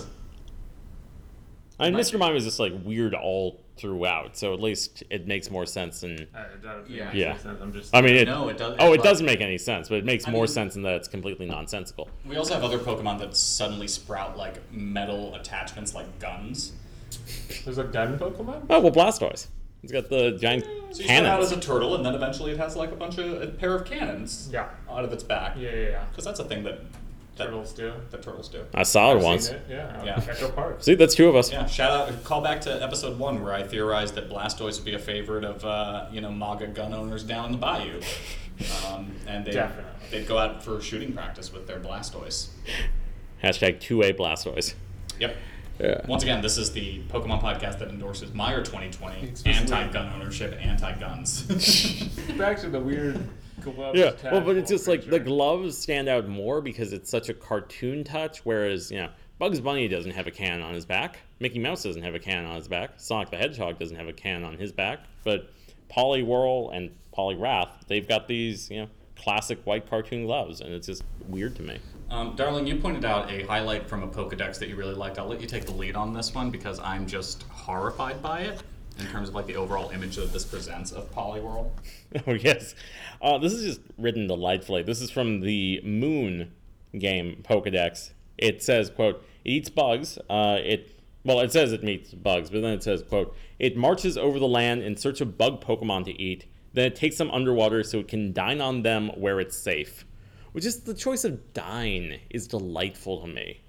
[1.78, 2.18] I mean, Mr.
[2.18, 6.26] Mime is just like weird all throughout, so at least it makes more sense than.
[6.34, 6.44] Uh,
[6.88, 7.10] Yeah.
[7.12, 7.36] Yeah.
[7.60, 7.94] I'm just.
[7.94, 10.04] I mean, it, No, it does- Oh, it but- doesn't make any sense, but it
[10.04, 12.08] makes I more mean- sense in that it's completely nonsensical.
[12.24, 16.72] We also have other Pokemon that suddenly sprout like metal attachments like guns.
[17.64, 18.66] there's a gun Pokemon.
[18.70, 19.48] Oh well, Blastoise.
[19.82, 22.58] It's got the giant So you start out as a turtle, and then eventually it
[22.58, 24.68] has like a bunch of a pair of cannons Yeah.
[24.88, 25.56] out of its back.
[25.58, 26.04] Yeah, yeah, yeah.
[26.10, 26.78] Because that's a thing that,
[27.36, 27.92] that Turtles do.
[28.10, 28.64] The turtles do.
[28.74, 29.48] I saw it I've seen once.
[29.48, 30.04] it, Yeah.
[30.04, 30.24] Yeah.
[30.28, 30.82] Echo Park.
[30.82, 31.50] See, that's two of us.
[31.50, 34.94] Yeah, shout out, call back to episode one where I theorized that Blastoise would be
[34.94, 38.00] a favorite of, uh, you know, MAGA gun owners down in the bayou.
[38.86, 39.90] Um, and they'd, Definitely.
[40.10, 42.48] they'd go out for shooting practice with their Blastoise.
[43.42, 44.74] Hashtag two A Blastoise.
[45.18, 45.36] Yep.
[45.80, 46.06] Yeah.
[46.06, 51.42] Once again, this is the Pokemon podcast that endorses Meyer 2020 anti-gun ownership, anti-guns.
[52.38, 53.28] Back to the weird
[53.72, 53.98] gloves.
[53.98, 57.28] Yeah, well, but it's tactical just like the gloves stand out more because it's such
[57.28, 61.18] a cartoon touch, whereas, you know, Bugs Bunny doesn't have a can on his back,
[61.40, 64.12] Mickey Mouse doesn't have a can on his back, Sonic the Hedgehog doesn't have a
[64.12, 65.50] can on his back, but
[65.90, 71.02] Poliwhirl and Poliwrath, they've got these, you know, classic white cartoon gloves, and it's just
[71.28, 71.78] weird to me.
[72.10, 75.18] um, darling, you pointed out a highlight from a Pokedex that you really liked.
[75.18, 78.62] I'll let you take the lead on this one because I'm just horrified by it
[78.98, 81.70] in terms of like the overall image that this presents of Poliwhirl.
[82.26, 82.74] Oh yes,
[83.20, 84.82] uh, this is just written delightfully.
[84.82, 86.52] This is from the Moon
[86.96, 88.12] game Pokedex.
[88.38, 90.18] It says, "quote It eats bugs.
[90.30, 94.16] Uh, it well, it says it meets bugs, but then it says, "quote It marches
[94.16, 96.46] over the land in search of bug Pokemon to eat.
[96.72, 100.04] Then it takes them underwater so it can dine on them where it's safe."
[100.52, 103.60] Which is the choice of dine is delightful to me.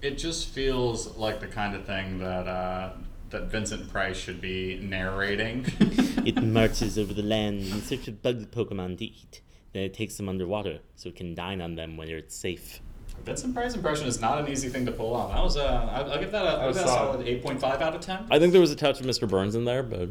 [0.00, 2.92] It just feels like the kind of thing that uh,
[3.30, 5.66] that Vincent Price should be narrating.
[6.26, 9.40] It marches over the land in search of bug Pokemon to eat.
[9.72, 12.80] Then it takes them underwater so it can dine on them when it's safe.
[13.24, 15.32] Vincent Price impression is not an easy thing to pull off.
[15.34, 17.12] I was uh, I'll, I'll give that a, I'll give that a solid.
[17.14, 18.26] solid eight point five out of ten.
[18.30, 19.26] I think there was a touch of Mr.
[19.28, 20.10] Burns in there, but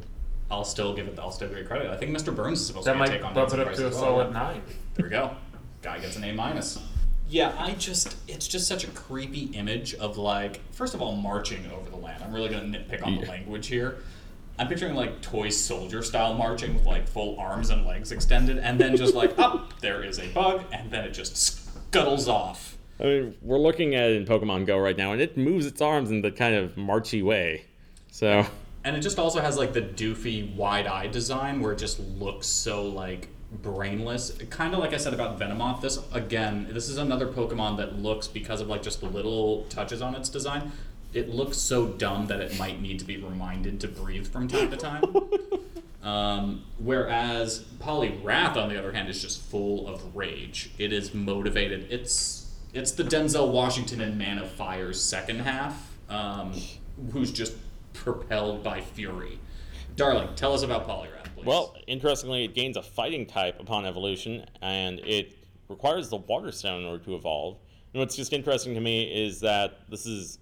[0.49, 1.19] I'll still give it.
[1.19, 1.91] I'll still give it credit.
[1.91, 2.35] I think Mr.
[2.35, 3.85] Burns is supposed That to be a might take on bump Vincent it up to
[3.87, 3.99] a well.
[3.99, 4.61] solid nine.
[4.95, 5.35] There we go.
[5.83, 6.79] Guy gets an A minus.
[7.29, 11.69] Yeah, I just it's just such a creepy image of like first of all marching
[11.71, 12.23] over the land.
[12.23, 13.97] I'm really gonna nitpick on the language here.
[14.57, 18.79] I'm picturing like toy soldier style marching with like full arms and legs extended, and
[18.79, 22.77] then just like up there is a bug, and then it just scuttles off.
[22.99, 25.81] I mean, we're looking at it in Pokemon Go right now, and it moves its
[25.81, 27.65] arms in the kind of marchy way.
[28.11, 28.45] So,
[28.83, 32.47] And it just also has like the doofy wide eye design where it just looks
[32.47, 34.31] so like brainless.
[34.49, 35.81] Kind of like I said about Venomoth.
[35.81, 40.01] This again, this is another Pokemon that looks because of like just the little touches
[40.01, 40.71] on its design.
[41.13, 44.69] It looks so dumb that it might need to be reminded to breathe from time
[44.69, 45.03] to time.
[46.01, 50.71] Um, whereas Poliwrath, on the other hand, is just full of rage.
[50.77, 51.91] It is motivated.
[51.91, 56.53] It's it's the Denzel Washington in Man of Fire's second half, um,
[57.11, 57.53] who's just
[57.93, 59.39] propelled by fury.
[59.95, 61.47] Darling, tell us about Poliwrath, please.
[61.47, 65.37] well, interestingly, it gains a fighting type upon evolution, and it
[65.67, 67.57] requires the Water Stone in order to evolve.
[67.93, 70.39] And what's just interesting to me is that this is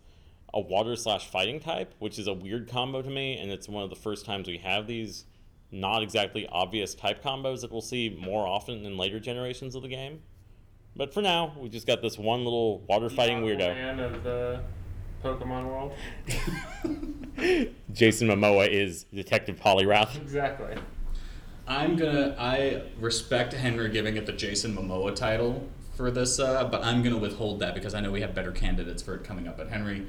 [0.53, 3.83] a water slash fighting type, which is a weird combo to me, and it's one
[3.83, 5.25] of the first times we have these
[5.71, 9.89] not exactly obvious type combos that we'll see more often in later generations of the
[9.89, 10.21] game.
[10.95, 13.75] But for now, we just got this one little water fighting weirdo.
[13.75, 14.61] Man of the
[15.23, 15.93] Pokemon world.
[17.91, 20.15] Jason Momoa is Detective Poliwrath.
[20.17, 20.75] Exactly.
[21.67, 22.35] I'm gonna.
[22.39, 27.17] I respect Henry giving it the Jason Momoa title for this, uh, but I'm gonna
[27.17, 29.57] withhold that because I know we have better candidates for it coming up.
[29.57, 30.05] But Henry,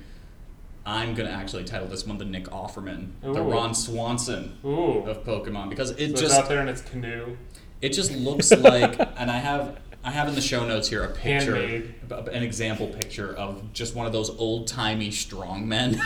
[0.86, 5.00] I'm gonna actually title this one the Nick Offerman, the Ron Swanson Ooh.
[5.00, 7.36] of Pokemon, because it So it's just out there in its canoe.
[7.80, 11.08] it just looks like, and I have I have in the show notes here a
[11.10, 11.94] picture, Handmade.
[12.10, 15.98] an example picture of just one of those old timey strongmen,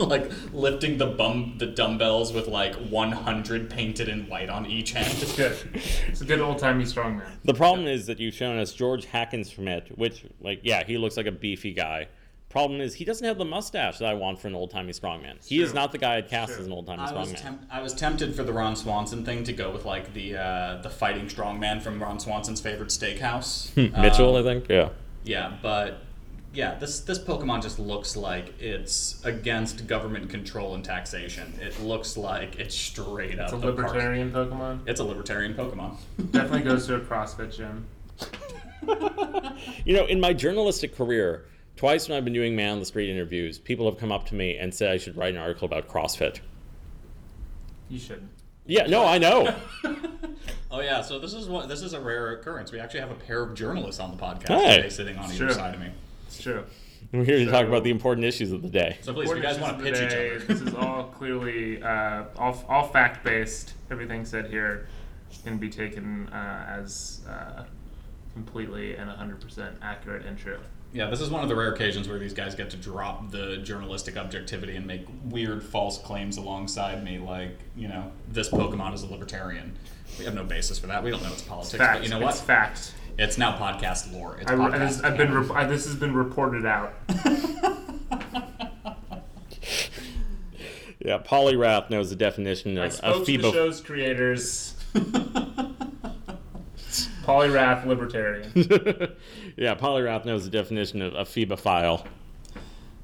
[0.08, 5.06] like lifting the bum the dumbbells with like 100 painted in white on each end.
[5.22, 5.56] It's good.
[6.08, 7.30] It's a good old timey strongman.
[7.44, 11.26] The problem is that you've shown us George Hackenschmidt, which, like, yeah, he looks like
[11.26, 12.08] a beefy guy.
[12.48, 15.46] Problem is, he doesn't have the mustache that I want for an old timey strongman.
[15.46, 17.42] He is not the guy I'd cast as an old timey I was, strongman.
[17.42, 20.80] temp- I was tempted for the Ron Swanson thing to go with like the uh,
[20.82, 24.68] the fighting strongman from Ron Swanson's favorite steakhouse, Mitchell, Um, I think.
[24.70, 24.88] Yeah.
[25.24, 25.98] Yeah, but
[26.54, 31.52] yeah, this this Pokemon just looks like it's against government control and taxation.
[31.60, 33.76] It looks like it's straight up It's a the park.
[33.76, 34.80] libertarian Pokemon.
[34.88, 35.96] It's a libertarian Pokemon.
[36.30, 37.86] Definitely goes to a CrossFit gym.
[39.84, 41.44] You know, in my journalistic career,
[41.78, 44.34] twice when I've been doing man on the street interviews, people have come up to
[44.34, 46.40] me and said I should write an article about CrossFit.
[47.88, 48.28] You should.
[48.66, 49.54] Yeah, no, I know.
[50.70, 52.72] Oh yeah, so this is what this is a rare occurrence.
[52.72, 54.76] We actually have a pair of journalists on the podcast Hey.
[54.76, 55.50] today, sitting on either Sure.
[55.50, 55.90] side of me.
[56.26, 56.62] It's true.
[57.10, 58.98] We're here to talk about the important issues of the day.
[59.00, 60.44] So please, if you guys want to pitch each Today, other.
[60.44, 63.72] This is all clearly uh, all, all fact based.
[63.90, 64.88] Everything said here
[65.42, 67.64] can be taken uh, as uh,
[68.34, 70.58] completely and 100% accurate and true.
[70.92, 73.58] Yeah, this is one of the rare occasions where these guys get to drop the
[73.58, 79.02] journalistic objectivity and make weird false claims alongside me, like, you know, this Pokemon is
[79.02, 79.76] a libertarian.
[80.18, 81.04] We have no basis for that.
[81.04, 81.98] We don't know it's politics, Fact.
[81.98, 82.30] but you know what?
[82.30, 82.94] It's fact.
[83.18, 84.38] It's now podcast lore.
[84.40, 84.72] It's I, podcast.
[84.72, 86.94] I, this, I've been rep- I, this has been reported out.
[91.00, 94.74] Yeah, Poliwrath knows the definition I of, spoke of to the show's creators.
[97.28, 98.50] Poliwrath libertarian.
[99.56, 102.06] yeah, Poliwrath knows the definition of a FIBA file.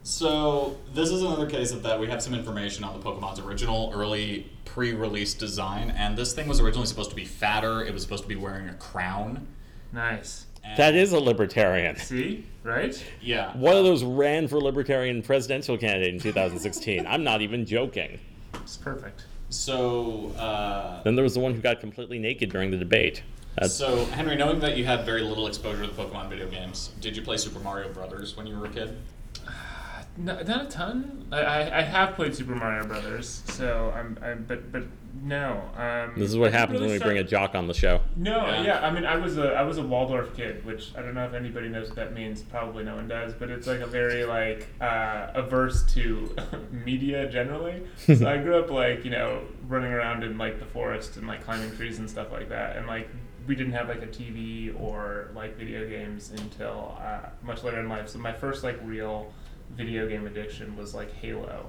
[0.03, 3.91] So this is another case of that we have some information on the Pokemon's original
[3.95, 7.83] early pre-release design, and this thing was originally supposed to be fatter.
[7.85, 9.47] It was supposed to be wearing a crown.
[9.93, 10.47] Nice.
[10.64, 11.97] and- That is a libertarian.
[11.97, 12.47] See?
[12.62, 13.03] Right?
[13.20, 13.55] yeah.
[13.57, 17.07] One of those ran for libertarian presidential candidate in 2016.
[17.07, 18.18] I'm not even joking.
[18.55, 19.27] It's perfect.
[19.51, 23.22] So uh, Then there was the one who got completely naked during the debate.
[23.57, 26.91] That's, So, Henry, knowing that you had very little exposure to the Pokemon video games,
[27.01, 28.97] did you play Super Mario Brothers when you were a kid?
[30.17, 31.27] No, not a ton.
[31.33, 34.85] I, I, I have played Super Mario Brothers, so I'm, I'm but but
[35.25, 35.61] no.
[35.77, 38.01] Um, this is what happens really when we bring a jock on the show.
[38.15, 38.63] No, Yeah.
[38.63, 38.87] yeah.
[38.87, 41.35] I mean, I was a I was a Waldorf kid, which I don't know if
[41.35, 42.43] anybody knows what that means.
[42.43, 46.33] Probably no one does, but it's like a very like uh, averse to
[46.71, 47.83] media generally.
[47.97, 51.43] so I grew up like you know running around in like the forest and like
[51.45, 53.09] climbing trees and stuff like that, and like
[53.47, 57.88] we didn't have like a TV or like video games until uh, much later in
[57.88, 58.09] life.
[58.09, 59.32] So my first like real
[59.72, 61.66] video game addiction was like Halo.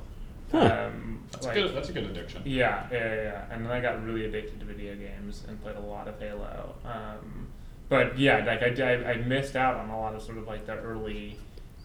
[0.52, 0.90] Huh.
[0.94, 2.42] Um, That's, like- a good, that's a good addiction.
[2.46, 3.46] yeah, yeah, yeah, yeah.
[3.52, 6.76] And then I got really addicted to video games and played a lot of Halo.
[6.86, 7.48] Um,
[7.90, 10.66] but yeah, like I, I, I missed out on a lot of sort of like
[10.68, 11.38] the early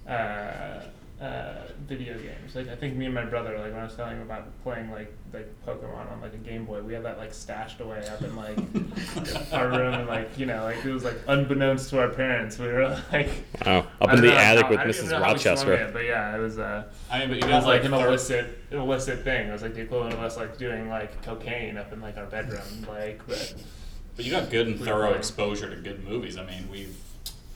[0.06, 0.82] uh,
[1.20, 2.54] uh, video games.
[2.54, 4.90] Like I think me and my brother, like when I was telling him about playing
[4.90, 8.22] like like Pokemon on like a Game Boy, we had that like stashed away up
[8.22, 8.56] in like
[9.52, 12.68] our room, and like you know, like it was like unbeknownst to our parents, we
[12.68, 13.28] were like
[13.66, 15.10] Oh, up in the know attic how- with I Mrs.
[15.10, 15.72] know how we swung Rochester.
[15.74, 17.94] it, but yeah, it was uh, I mean, but you it was like like an
[17.94, 19.48] illicit, illicit thing.
[19.48, 22.26] It was like the equivalent of us like doing like cocaine up in like our
[22.26, 23.20] bedroom, like.
[23.26, 23.54] But
[24.16, 25.16] But you got good and thorough played.
[25.18, 26.38] exposure to good movies.
[26.38, 26.96] I mean, we've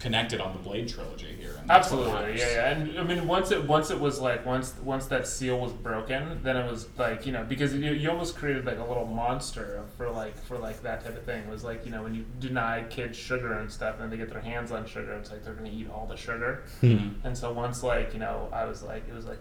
[0.05, 1.59] connected on the Blade trilogy here.
[1.71, 2.71] Absolutely, yeah, yeah.
[2.73, 6.41] And I mean, once it once it was like once once that seal was broken,
[6.43, 9.83] then it was like you know because you, you almost created like a little monster
[9.97, 11.43] for like for like that type of thing.
[11.45, 14.29] It was like you know when you deny kids sugar and stuff, and they get
[14.29, 16.65] their hands on sugar, it's like they're gonna eat all the sugar.
[16.83, 17.15] Mhm.
[17.25, 19.39] And so once like you know I was like it was like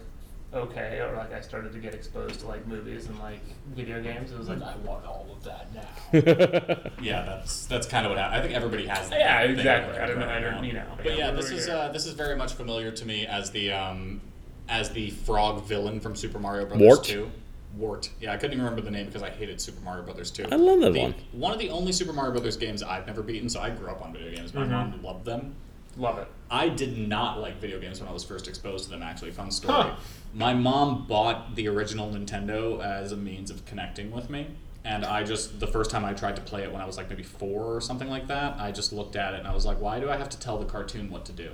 [0.54, 3.40] okay or like I started to get exposed to like movies and like
[3.74, 8.06] video games it was like I want all of that now Yeah, that's that's kind
[8.06, 8.38] of what happened.
[8.38, 9.08] I think everybody has.
[9.10, 9.92] that Yeah, thing exactly.
[9.94, 10.64] where I don't know- I don't- around.
[10.64, 13.26] you know, But yeah, yeah, this is uh, this is very much familiar to me
[13.26, 14.20] as the um,
[14.68, 17.04] as the frog villain from Super Mario Brothers Wart?
[17.04, 17.30] 2.
[17.76, 18.08] Wart.
[18.20, 20.46] Yeah, I couldn't even remember the name because I hated Super Mario Brothers 2.
[20.52, 21.14] I love that The- one.
[21.32, 24.00] One of the only Super Mario Brothers games I've never beaten, so I grew up
[24.00, 24.54] on video games.
[24.54, 24.70] My Mhm.
[24.70, 25.56] mom loved them.
[25.96, 29.02] Love it I did not like video games when I was first exposed to them.
[29.02, 29.74] Actually, fun story.
[29.74, 29.96] Huh.
[30.32, 34.46] My mom bought the original Nintendo as a means of connecting with me,
[34.84, 37.10] and I just the first time I tried to play it when I was like
[37.10, 39.80] maybe four or something like that, I just looked at it and I was like,
[39.80, 41.50] why do I have to tell the cartoon what to do?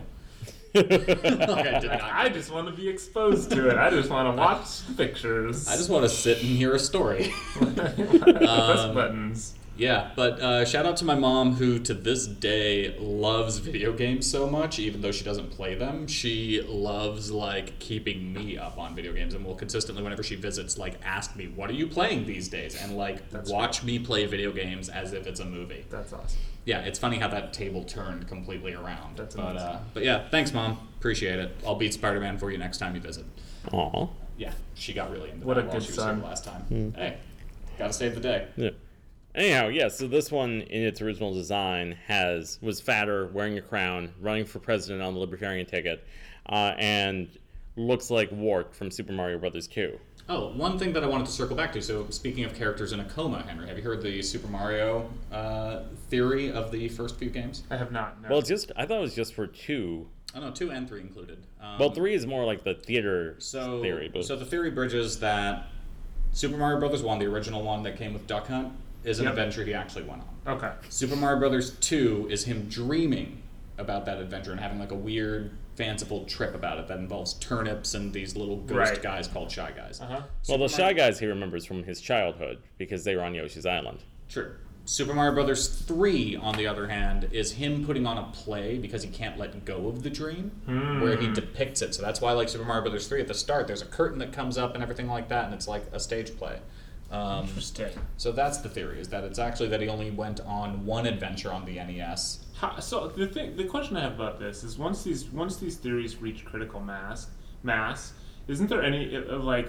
[0.75, 1.91] like I did.
[1.91, 5.77] I just want to be exposed to it I just want to watch pictures I
[5.77, 7.33] just want to sit and hear a story.
[7.55, 12.95] press Um, buttons Yeah, but uh, shout out to my mom who to this day
[12.99, 16.07] loves video games so much, even though she doesn't play them.
[16.07, 20.77] She loves like keeping me up on video games and will consistently, whenever she visits,
[20.77, 24.27] like ask me, "What are you playing these days?" and like That's watch me play
[24.27, 25.87] video games as if it's a movie.
[25.89, 29.17] that's awesome Yeah, it's funny how that table turned completely around.
[29.17, 29.67] That's but amazing.
[29.69, 30.77] uh, but yeah, thanks, mom.
[30.99, 31.57] Appreciate it.
[31.67, 33.25] I'll beat Spider Man for you next time you visit.
[33.73, 34.09] Aw.
[34.37, 36.17] Yeah, she got really into What that a while good she was son.
[36.17, 36.93] here last time.
[36.95, 37.17] Hey,
[37.79, 38.47] gotta save the day.
[38.57, 38.71] Yeah.
[39.35, 39.89] Anyhow, yeah.
[39.89, 44.59] So this one, in its original design, has was fatter, wearing a crown, running for
[44.59, 46.05] president on the Libertarian ticket,
[46.49, 47.29] uh, and
[47.77, 49.99] looks like Wart from Super Mario Brothers 2.
[50.29, 51.83] Oh, one thing that I wanted to circle back to.
[51.83, 55.83] So, speaking of characters in a coma, Henry, have you heard the Super Mario uh,
[56.09, 57.65] theory of the first few games?
[57.71, 58.29] I have not no.
[58.29, 60.07] Well, it's just I thought it was just for two.
[60.35, 61.39] Oh no, two and three included.
[61.61, 65.19] Um, Well, three is more like the theater so theory, but so the theory bridges
[65.19, 65.67] that
[66.33, 68.73] Super Mario Brothers one, the original one that came with Duck Hunt,
[69.05, 69.33] is an Yep.
[69.33, 70.55] adventure he actually went on.
[70.55, 73.43] okay Super Mario Brothers two is him dreaming
[73.79, 77.95] about that adventure and having like a weird fanciful trip about it that involves turnips
[77.95, 79.03] and these little ghost Right.
[79.03, 80.01] guys called Shy Guys.
[80.01, 80.21] Uh-huh.
[80.49, 83.65] Well, the Super Shy Guys he remembers from his childhood because they were on Yoshi's
[83.65, 84.01] Island.
[84.29, 84.57] True.
[84.85, 89.03] Super Mario Brothers 3, on the other hand, is him putting on a play because
[89.03, 90.51] he can't let go of the dream,
[91.01, 91.95] where he depicts it.
[91.95, 94.33] So that's why, like Super Mario Brothers 3, at the start, there's a curtain that
[94.33, 96.59] comes up and everything like that, and it's like a stage play.
[97.11, 97.91] Um, Interesting.
[98.17, 101.53] so that's the theory, is that it's actually that he only went on one adventure
[101.53, 102.47] on the NES.
[102.55, 105.77] How, so the thing, the question I have about this is once these once these
[105.77, 107.29] theories reach critical mass,
[107.63, 108.13] mass,
[108.47, 109.69] isn't there any uh, like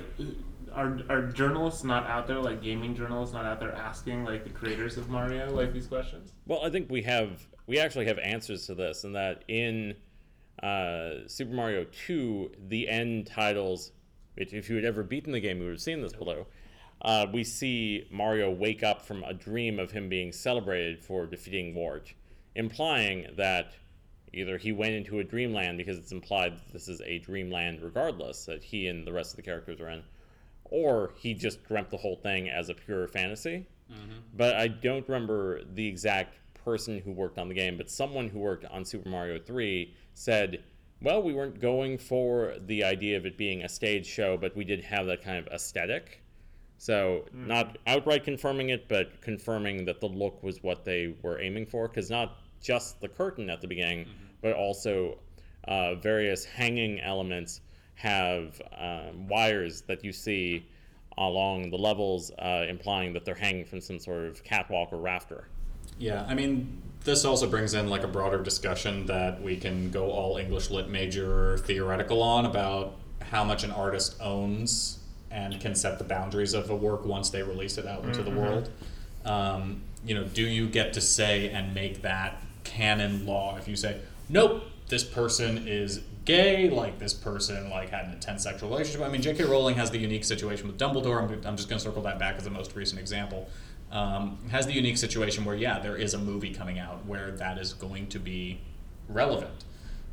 [0.74, 4.50] are are journalists not out there like gaming journalists not out there asking like the
[4.50, 6.34] creators of Mario like these questions?
[6.46, 9.96] Well, I think we have we actually have answers to this, and that in
[10.62, 13.94] uh, Super Mario Two, the end titles,
[14.36, 16.46] if you had ever beaten the game, you would have seen this below.
[17.02, 21.74] Uh, we see Mario wake up from a dream of him being celebrated for defeating
[21.74, 22.14] Wart,
[22.56, 23.74] implying that
[24.34, 28.46] either he went into a dreamland because it's implied that this is a dreamland regardless
[28.46, 30.04] that he and the rest of the characters are in,
[30.66, 33.66] or he just dreamt the whole thing as a pure fantasy.
[34.38, 38.40] But I don't remember the exact person who worked on the game, but someone who
[38.40, 40.64] worked on Super Mario 3 said,
[41.02, 44.64] well, we weren't going for the idea of it being a stage show, but we
[44.64, 46.21] did have that kind of aesthetic.
[46.82, 51.68] So, not outright confirming it, but confirming that the look was what they were aiming
[51.68, 54.08] for, because not just the curtain at the beginning,
[54.42, 55.20] but also
[55.68, 57.62] uh, various hanging elements
[57.94, 60.66] have um, wires that you see
[61.20, 65.50] along the levels, uh, implying that they're hanging from some sort of catwalk or rafter.
[66.00, 70.10] Yeah, I mean, this also brings in like a broader discussion that we can go
[70.10, 74.98] all English lit major theoretical on about how much an artist owns
[75.32, 78.32] and can set the boundaries of a work once they release it out into the
[78.32, 78.70] world.
[79.26, 83.76] Um, you know, do you get to say and make that canon law if you
[83.76, 89.02] say, nope, this person is gay, like this person like had an intense sexual relationship.
[89.02, 89.46] I mean, J.K.
[89.46, 91.22] Rowling has the unique situation with Dumbledore.
[91.22, 93.50] I'm, I'm just going to circle that back as the most recent example.
[93.92, 97.58] Um, has the unique situation where yeah, there is a movie coming out where that
[97.58, 98.60] is going to be
[99.10, 99.66] relevant.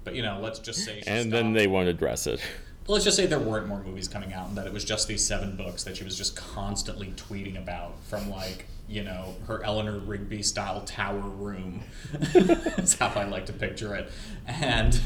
[0.02, 2.40] But you know, let's just say And then they won't address it.
[2.88, 5.24] let's just say there weren't more movies coming out and that it was just these
[5.24, 9.98] seven books that she was just constantly tweeting about from like you know her eleanor
[9.98, 11.82] rigby style tower room.
[12.32, 14.10] That's how i like to picture it.
[14.46, 14.98] And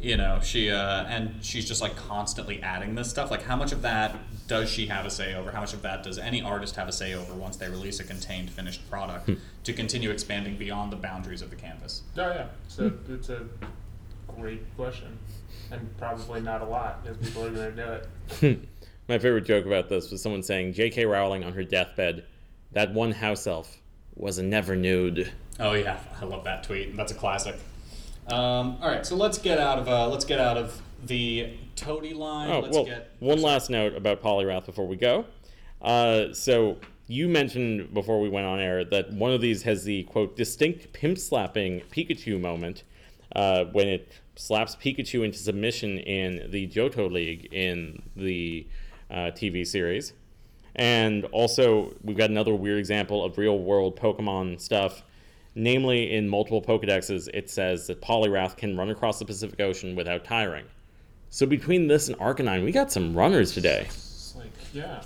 [0.00, 3.30] you know she uh, and she's just like constantly adding this stuff.
[3.30, 4.16] Like how much of that
[4.48, 5.50] does she have a say over?
[5.50, 8.04] How much of that does any artist have a say over once they release a
[8.04, 9.30] contained finished product
[9.64, 12.02] to continue expanding beyond the boundaries of the canvas?
[12.16, 13.46] Oh yeah, so it's a
[14.38, 15.18] great question,
[15.72, 18.00] and probably not a lot because people are going to
[18.40, 18.68] do it.
[19.08, 21.06] My favorite joke about this was someone saying J.K.
[21.06, 22.24] Rowling on her deathbed,
[22.72, 23.78] that one house elf
[24.14, 25.32] was a never nude.
[25.58, 26.96] Oh yeah, I love that tweet.
[26.96, 27.56] That's a classic.
[28.28, 32.14] Um, all right, so let's get out of uh, let's get out of the toady
[32.14, 32.50] line.
[32.50, 35.24] Oh, let's well, get one last note about Poliwrath before we go.
[35.80, 40.04] Uh, so you mentioned before we went on air that one of these has the
[40.04, 42.84] quote distinct pimp slapping Pikachu moment
[43.34, 48.66] uh, when it slaps Pikachu into submission in the Johto League in the
[49.10, 50.12] uh, TV series.
[50.74, 55.02] And also, we've got another weird example of real world Pokemon stuff.
[55.54, 60.24] Namely, in multiple Pokedexes, it says that Poliwrath can run across the Pacific Ocean without
[60.24, 60.64] tiring.
[61.28, 63.84] So between this and Arcanine, we got some runners today.
[63.84, 65.02] It's like yeah,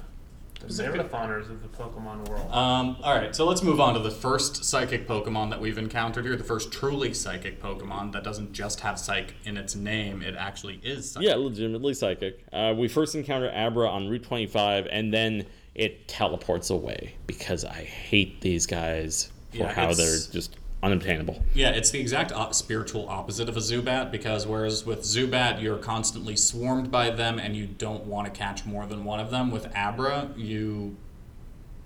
[0.68, 2.50] the marathoners of the Pokemon world.
[2.52, 6.24] Um, all right, so let's move on to the first psychic Pokemon that we've encountered
[6.24, 6.36] here.
[6.36, 10.80] The first truly psychic Pokemon that doesn't just have psych in its name; it actually
[10.82, 11.12] is.
[11.12, 11.28] Psychic.
[11.28, 12.44] Yeah, legitimately psychic.
[12.52, 17.84] Uh, we first encounter Abra on Route 25, and then it teleports away because I
[17.84, 20.56] hate these guys for Yeah, how they're just
[20.87, 21.43] unobtainable.
[21.55, 26.37] Yeah, it's the exact spiritual opposite of a Zubat because whereas with Zubat you're constantly
[26.37, 29.66] swarmed by them and you don't want to catch more than one of them, with
[29.76, 30.97] Abra you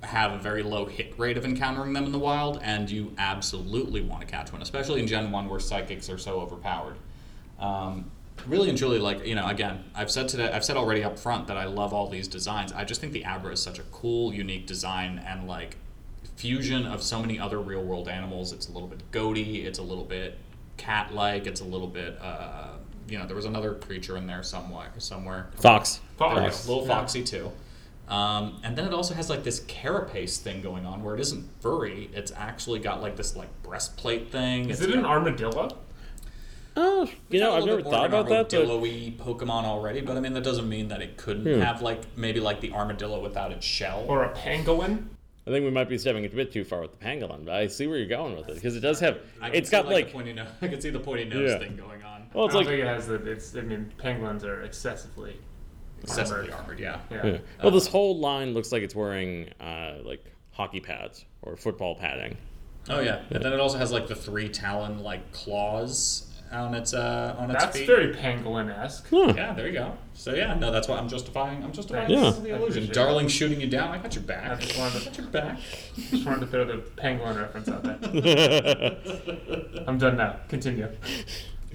[0.02, 4.00] have a very low hit rate of encountering them in the wild and you absolutely
[4.00, 6.96] want to catch one, especially in Gen 1 where psychics are so overpowered.
[7.58, 8.10] Um,
[8.46, 11.46] really and truly like you know again i've said today i've said already up front
[11.46, 14.32] that i love all these designs i just think the abra is such a cool
[14.32, 15.76] unique design and like
[16.40, 19.82] fusion of so many other real world animals it's a little bit goaty it's a
[19.82, 20.38] little bit
[20.78, 22.68] cat like it's a little bit uh,
[23.08, 26.00] you know there was another creature in there somewhere somewhere Fox.
[26.18, 26.94] there we go, Fox, little yeah.
[26.94, 27.52] foxy too
[28.08, 31.46] um, and then it also has like this carapace thing going on where it isn't
[31.60, 35.76] furry it's actually got like this like breastplate thing Is It's it an armadillo?
[36.76, 40.16] Oh, you know, got a I've never thought about that, but armadillo-y Pokemon already, but
[40.16, 41.60] I mean that doesn't mean that it couldn't Hmm.
[41.60, 44.04] have like maybe like the armadillo without its shell.
[44.08, 45.06] Or a pangolin?
[45.46, 47.66] I think we might be stepping a bit too far with the pangolin, but I
[47.66, 49.18] see where you're going with it because it does have.
[49.40, 50.06] I can It's see, got like, like.
[50.08, 50.48] the pointy nose.
[50.62, 51.58] I can see the pointy nose Yeah.
[51.58, 52.26] thing going on.
[52.34, 52.68] well, it's don't like.
[52.72, 53.14] think it has the.
[53.30, 53.56] It's.
[53.56, 55.36] I mean, penguins are excessively.
[56.02, 56.60] Excessively armored.
[56.60, 57.00] armored, yeah.
[57.10, 57.26] Yeah.
[57.26, 57.38] Yeah.
[57.62, 62.36] Well, this whole line looks like it's wearing uh, like hockey pads or football padding.
[62.88, 63.22] Oh yeah.
[63.30, 67.50] And then it also has like the three talon like claws on its uh on
[67.50, 67.86] its That's feet.
[67.86, 69.06] very penguin-esque.
[69.10, 69.32] Huh.
[69.36, 69.96] Yeah, there you go.
[70.14, 71.62] So yeah, no, that's why I'm justifying.
[71.62, 72.38] I'm justifying Thanks.
[72.38, 72.42] Yeah.
[72.42, 72.84] the illusion.
[72.84, 73.90] appreciate Darling shooting you down.
[73.90, 74.60] I got your I back.
[74.60, 75.58] just wanted I got to, your back.
[76.10, 78.98] just wanted to throw the penguin reference out there.
[79.86, 80.36] I'm done now.
[80.48, 80.88] Continue.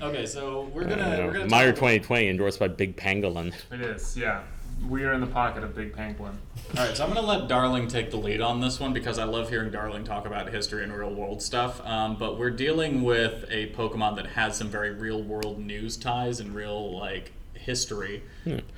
[0.02, 3.54] Okay, so we're gonna Uh, we're gonna Meyer 2020 endorsed by Big Pangolin.
[3.72, 4.18] It is.
[4.18, 4.44] Yeah.
[4.88, 6.38] We are in the pocket of Big Penguin.
[6.78, 9.18] All right, so I'm going to let Darling take the lead on this one because
[9.18, 11.84] I love hearing Darling talk about history and real world stuff.
[11.86, 16.40] Um, but we're dealing with a Pokemon that has some very real world news ties
[16.40, 18.24] and real like history.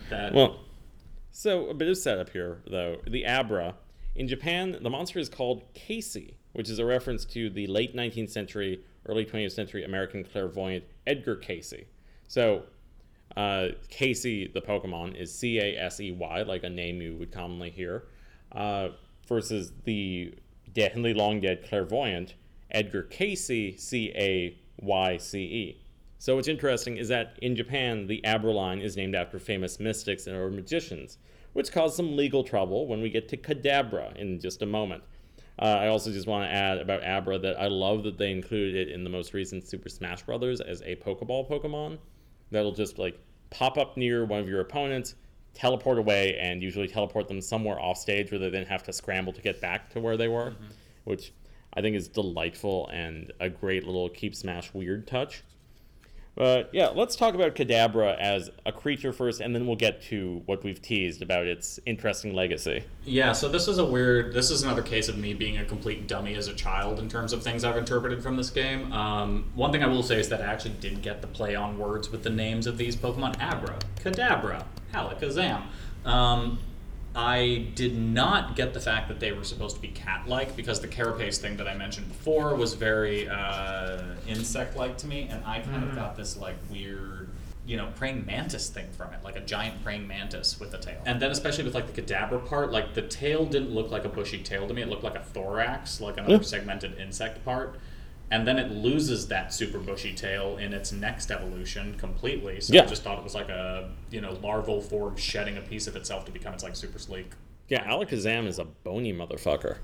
[0.10, 0.62] That Well,
[1.32, 2.98] so a bit of setup here, though.
[3.06, 3.76] The Abra.
[4.16, 8.32] In Japan, the monster is called Casey, which is a reference to the late 19th
[8.32, 11.86] century, early 20th century American clairvoyant Edgar Cayce.
[12.28, 12.64] So,
[13.38, 17.32] uh, Casey, the Pokemon, is C A S E Y, like a name you would
[17.32, 18.08] commonly hear,
[18.52, 18.90] uh,
[19.28, 20.34] versus the
[20.74, 22.34] deadly long dead clairvoyant
[22.72, 25.82] Edgar Cayce, C A Y C E.
[26.18, 30.26] So what's interesting is that in Japan, the Abra line is named after famous mystics
[30.26, 31.20] and or magicians,
[31.54, 35.04] which caused some legal trouble when we get to Kadabra in just a moment.
[35.60, 38.76] Uh, I also just want to add about Abra that I love that they included
[38.76, 40.60] it in the most recent Super Smash Bros.
[40.60, 42.00] as a Pokeball Pokemon
[42.50, 43.20] that'll just like
[43.50, 45.16] pop up near one of your opponents,
[45.54, 49.34] teleport away, and usually teleport them somewhere off stage where they then have to scramble
[49.34, 50.66] to get back to where they were, mm-hmm.
[51.06, 51.34] which
[51.74, 55.44] I think is delightful and a great little keep Smash weird touch.
[56.38, 60.44] But yeah, let's talk about Kadabra as a creature first, and then we'll get to
[60.46, 62.84] what we've teased about its interesting legacy.
[63.04, 64.34] Yeah, so this is a weird.
[64.34, 67.34] This is another case of me being a complete dummy as a child in terms
[67.34, 68.94] of things I've interpreted from this game.
[68.94, 71.80] Um, one thing I will say is that I actually did get the play on
[71.80, 74.64] words with the names of these Pokemon: Abra, Kadabra,
[74.94, 75.64] Alakazam.
[76.06, 76.60] Um,
[77.18, 80.88] I did not get the fact that they were supposed to be cat-like because the
[80.88, 85.84] carapace thing that I mentioned before was very uh, insect-like to me, and I kind
[85.84, 87.30] of got this like weird
[87.66, 91.02] you know, praying mantis thing from it, like a giant praying mantis with a tail.
[91.06, 94.10] And then especially with like the cadaver part, like the tail didn't look like a
[94.10, 94.82] bushy tail to me.
[94.84, 96.42] It looked like a thorax, like another Yeah.
[96.42, 97.78] segmented insect part.
[98.30, 102.60] And then it loses that super bushy tail in its next evolution completely.
[102.60, 102.84] So Yeah.
[102.84, 105.96] I just thought it was like a you know larval form shedding a piece of
[105.96, 107.32] itself to become its like super sleek.
[107.70, 109.78] Yeah, Alakazam is a bony motherfucker.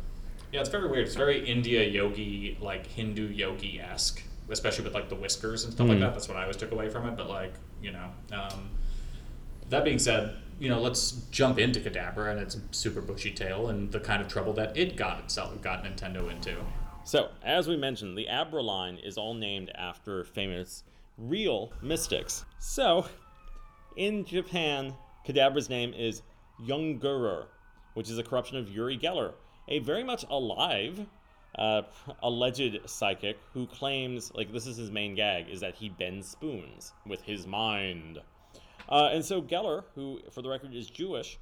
[0.52, 1.06] Yeah, it's very weird.
[1.08, 5.88] It's very India yogi, like Hindu yogi esque, especially with like the whiskers and stuff
[5.88, 6.02] like Mhm.
[6.02, 6.14] that.
[6.14, 7.16] That's what I always took away from it.
[7.18, 8.70] But like, you know, um,
[9.70, 13.92] that being said, you know, let's jump into Kadabra and its super bushy tail and
[13.92, 16.56] the kind of trouble that it got itself got Nintendo into.
[17.06, 20.86] So, as we mentioned, the Abra line is all named after famous
[21.18, 22.46] real mystics.
[22.60, 23.06] So,
[23.98, 24.94] in Japan,
[25.28, 26.22] Kadabra's name is
[26.62, 27.48] Yungerer,
[27.94, 29.34] which is a corruption of Uri Geller,
[29.68, 31.06] a very much alive
[31.56, 31.84] uh,
[32.24, 36.94] alleged psychic who claims, like, this is his main gag, is that he bends spoons
[37.06, 38.20] with his mind.
[38.88, 41.38] Uh, and so Geller, who for the record is Jewish,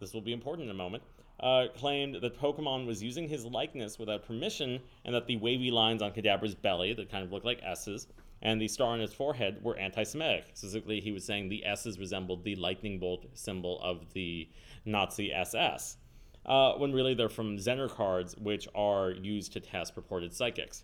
[0.00, 1.02] this will be important in a moment,
[1.42, 6.02] uh, claimed that Pokemon was using his likeness without permission, and that the wavy lines
[6.02, 8.06] on Kadabra's belly that kind of look like S's
[8.42, 10.46] and the star on his forehead were anti-Semitic.
[10.54, 14.48] Specifically, he was saying the S's resembled the lightning bolt symbol of the
[14.84, 15.96] Nazi SS,
[16.44, 20.82] uh, when really they're from Zener cards, which are used to test purported psychics.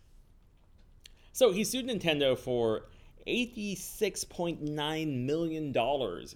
[1.32, 2.84] So he sued Nintendo for
[3.26, 5.74] $86.9 million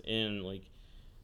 [0.04, 0.64] in like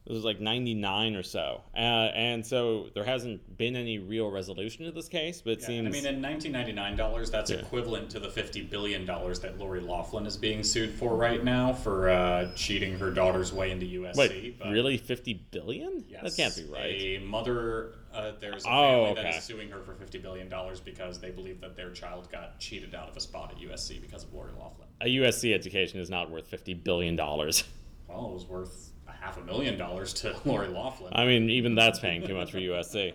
[0.08, 1.60] it was like 99 or so.
[1.76, 1.78] Uh,
[2.14, 5.86] and so there hasn't been any real resolution to this case, but it Yeah, seems
[5.88, 7.58] I mean, in 1999 dollars, that's Yeah.
[7.58, 11.74] equivalent to the 50 billion dollars that Lori Laughlin is being sued for right now
[11.74, 14.16] for uh, cheating her daughter's way into USC.
[14.16, 16.02] Wait, but- really 50 billion?
[16.08, 16.22] Yes.
[16.22, 16.94] That can't be right.
[16.94, 18.72] A mother, uh, there's a Oh,
[19.08, 19.36] family that okay.
[19.38, 22.94] is suing her for fifty billion dollars because they believe that their child got cheated
[22.94, 24.88] out of a spot at USC because of Lori Laughlin.
[25.02, 27.64] A USC education is not worth 50 billion dollars.
[28.08, 31.12] Well, it was worth half a million dollars to Lori Laughlin.
[31.14, 33.12] I mean, even that's paying too much for USC.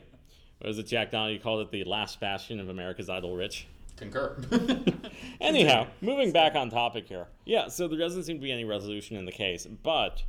[0.59, 3.67] What was it, Jack Donaghy called it the last bastion of America's idle rich?
[3.97, 4.37] Concur.
[5.41, 7.27] Anyhow, moving back on topic here.
[7.45, 10.23] Yeah, so there doesn't seem to be any resolution in the case, but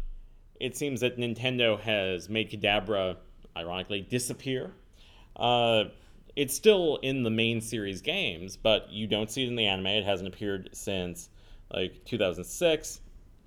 [0.60, 3.16] it seems that Nintendo has made Kadabra,
[3.56, 4.72] ironically, disappear.
[5.36, 5.84] Uh,
[6.36, 9.86] it's still in the main series games, but you don't see it in the anime.
[9.86, 11.28] It hasn't appeared since
[11.72, 13.00] like 2006.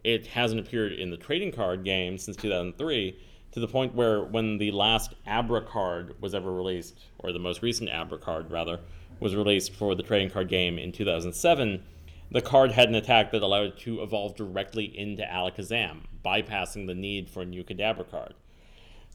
[0.07, 3.19] It hasn't appeared in the trading card game since 2003.
[3.51, 7.61] to the point where when the last Abra card was ever released, or the most
[7.61, 8.79] recent Abra card rather,
[9.19, 11.83] was released for the trading card game in 2007,
[12.31, 16.95] the card had an attack that allowed it to evolve directly into Alakazam, bypassing the
[16.95, 18.33] need for a new Kadabra card.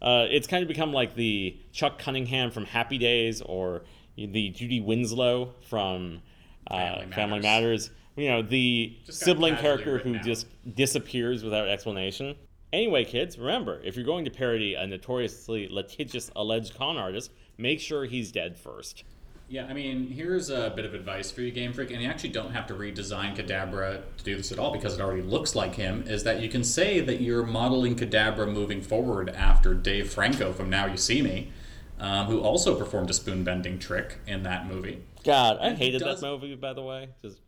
[0.03, 3.85] Uh, it's kind of become like the Chuck Cunningham from Happy Days or
[4.17, 6.21] the Judy Winslow from
[6.67, 7.91] uh, Family Family, Matters.
[8.17, 10.23] You know, the Just sibling character who out.
[10.23, 12.37] just disappears without explanation.
[12.73, 17.81] Anyway, kids, remember if you're going to parody a notoriously litigious alleged con artist, make
[17.81, 19.05] sure he's dead first.
[19.49, 22.31] Yeah, I mean, here's a bit of advice for you, Game Freak, and you actually
[22.31, 25.75] don't have to redesign Kadabra to do this at all because it already looks like
[25.75, 26.05] him.
[26.07, 30.71] Is that you can say that you're modeling Kadabra moving forward after Dave Franco from
[30.71, 31.53] Now You See Me,
[31.99, 35.03] um, who also performed a spoon bending trick in that movie.
[35.23, 37.11] God, I And hated that movie, by the way.
[37.21, 37.39] Just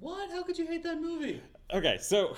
[0.00, 0.30] What?
[0.30, 1.42] How could you hate that movie?
[1.72, 2.36] Okay, so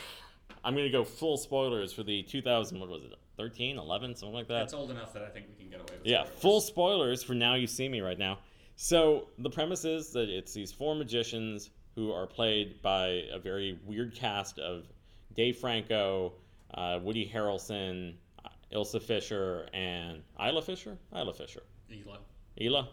[0.64, 4.34] I'm going to go full spoilers for the 2000, what was it, 13, 11, something
[4.34, 4.58] like that.
[4.58, 6.06] That's old enough that I think we can get away with.
[6.06, 6.40] Yeah, spoilers.
[6.40, 8.38] full spoilers for Now You See Me right now.
[8.76, 13.78] So the premise is that it's these four magicians who are played by a very
[13.84, 14.86] weird cast of
[15.34, 16.32] Dave Franco,
[16.74, 20.96] uh, Woody Harrelson, uh, Ilsa Fisher, and Isla Fisher?
[21.14, 21.62] Isla Fisher.
[21.90, 22.18] Ela.
[22.60, 22.88] Ela?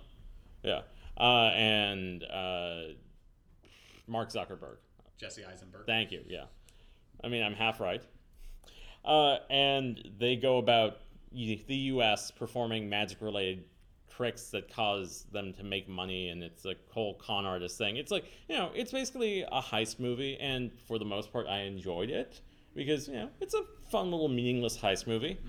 [0.63, 0.81] Yeah.
[1.17, 2.81] Uh, and uh,
[4.07, 4.77] Mark Zuckerberg.
[5.17, 5.85] Jesse Eisenberg.
[5.85, 6.21] Thank you.
[6.27, 6.45] Yeah.
[7.23, 8.03] I mean, I'm half right.
[9.03, 10.97] Uh, and they go about
[11.31, 12.31] the U.S.
[12.31, 13.63] performing magic-related
[14.17, 17.97] tricks that cause them to make money, and it's a whole con artist thing.
[17.97, 21.61] It's like you know, it's basically a heist movie, and for the most part, I
[21.61, 22.41] enjoyed it
[22.75, 25.39] because you know, it's a fun little meaningless heist movie.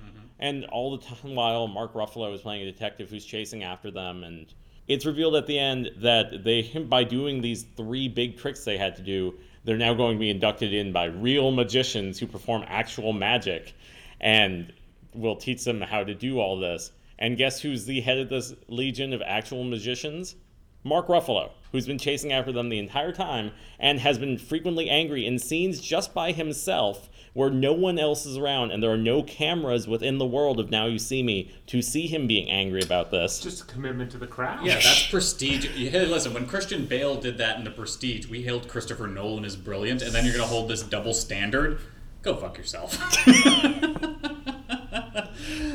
[0.41, 4.23] And all the time while Mark Ruffalo is playing a detective who's chasing after them,
[4.23, 4.53] and
[4.89, 8.97] it's revealed at the end that they, by doing these three big tricks they had
[8.97, 9.34] to do,
[9.64, 13.74] they're now going to be inducted in by real magicians who perform actual magic,
[14.20, 14.72] and
[15.14, 16.91] will teach them how to do all this.
[17.18, 20.36] And guess who's the head of this legion of actual magicians?
[20.84, 25.26] Mark Ruffalo, who's been chasing after them the entire time and has been frequently angry
[25.26, 29.22] in scenes just by himself where no one else is around and there are no
[29.22, 33.12] cameras within the world of Now You See Me to see him being angry about
[33.12, 33.39] this.
[33.39, 34.66] Just a commitment to the crowd.
[34.66, 35.64] Yeah, that's prestige.
[35.66, 39.55] Hey, listen, when Christian Bale did that in The Prestige, we hailed Christopher Nolan as
[39.55, 41.78] brilliant, and then you're going to hold this double standard?
[42.22, 42.99] Go fuck yourself.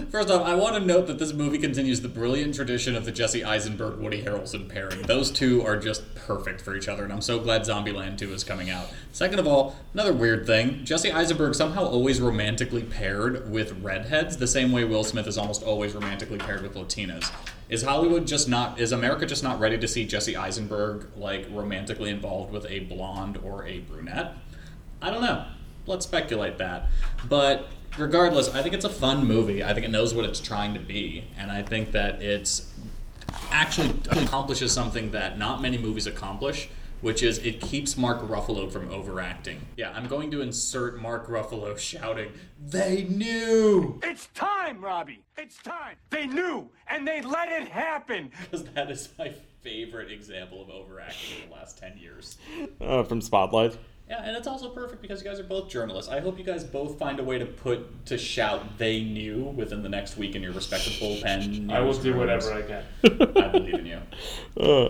[0.10, 3.12] First off, I want to note that this movie continues the brilliant tradition of the
[3.12, 5.01] Jesse Eisenberg Woody Harrelson pairing.
[5.04, 8.43] Those two are just perfect for each other, and I'm so glad Zombieland 2 is
[8.43, 8.89] coming out.
[9.12, 14.47] Second of all, another weird thing Jesse Eisenberg somehow always romantically paired with redheads, the
[14.47, 17.32] same way Will Smith is almost always romantically paired with Latinas.
[17.70, 22.10] Is Hollywood just not, is America just not ready to see Jesse Eisenberg, like, romantically
[22.10, 24.34] involved with a blonde or a brunette?
[25.01, 25.45] I don't know.
[25.86, 26.89] Let's speculate that.
[27.28, 27.68] But
[27.98, 29.64] regardless, I think it's a fun movie.
[29.64, 32.72] I think it knows what it's trying to be, and I think that it's
[33.52, 36.70] actually accomplishes something that not many movies accomplish,
[37.02, 39.62] which is it keeps Mark Ruffalo from overacting.
[39.78, 45.24] Yeah, I'm going to insert Mark Ruffalo shouting, "They knew!" It's time, Robbie.
[45.38, 45.98] It's time.
[46.10, 48.32] They knew, and they let it happen.
[48.44, 52.38] because that is my favorite example of overacting in the last 10 years.
[52.82, 53.78] Uh, from Spotlight.
[54.10, 56.12] Yeah, and it's also perfect because you guys are both journalists.
[56.12, 59.82] I hope you guys both find a way to put to shout "they knew" within
[59.82, 61.72] the next week in your respective bullpen.
[61.72, 62.84] I will do whatever I can.
[63.38, 63.99] I believe in you.
[64.60, 64.89] Uh,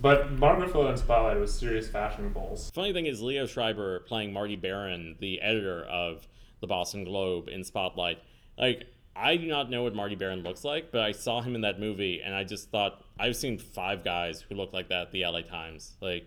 [0.00, 2.70] But Mark Ruffalo in Spotlight was serious fashion goals.
[2.74, 6.26] Funny thing is, Liev Schreiber playing Marty Baron, the editor of
[6.60, 8.18] the Boston Globe in Spotlight.
[8.58, 8.84] Like,
[9.14, 11.78] I do not know what Marty Baron looks like, but I saw him in that
[11.78, 15.24] movie, and I just thought I've seen five guys who look like that at the
[15.26, 15.96] LA Times.
[16.00, 16.26] Like,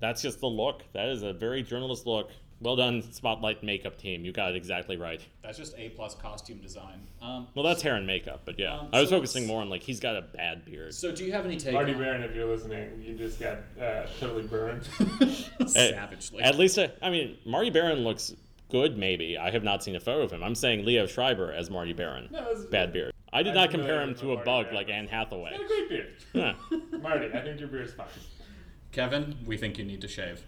[0.00, 0.82] that's just the look.
[0.92, 2.30] That is a very journalist look.
[2.62, 4.22] Well done, Spotlight makeup team.
[4.22, 5.22] You got it exactly right.
[5.42, 7.00] That's just A plus costume design.
[7.22, 9.70] Um, Well, that's hair and makeup, but yeah, Um, I was so focusing more on
[9.70, 10.92] like he's got a bad beard.
[10.92, 11.72] so, do you have any take?
[11.72, 14.86] Marty on- Baron, if you're listening, you just got uh, totally burned.
[15.66, 16.42] savagely.
[16.42, 18.34] At least, I, I mean, Marty Baron looks
[18.70, 18.98] good.
[18.98, 20.42] Maybe I have not seen a photo of him.
[20.42, 22.28] I'm saying Liev Schreiber as Marty Baron.
[22.30, 23.12] No, Bad beard.
[23.32, 24.74] I did I'm not compare him to a Marty bug Baron.
[24.76, 25.52] like Anne Hathaway.
[25.52, 26.56] Got a great beard.
[27.02, 28.06] Marty, I think your beard's fine.
[28.92, 30.42] Kevin, we think you need to shave.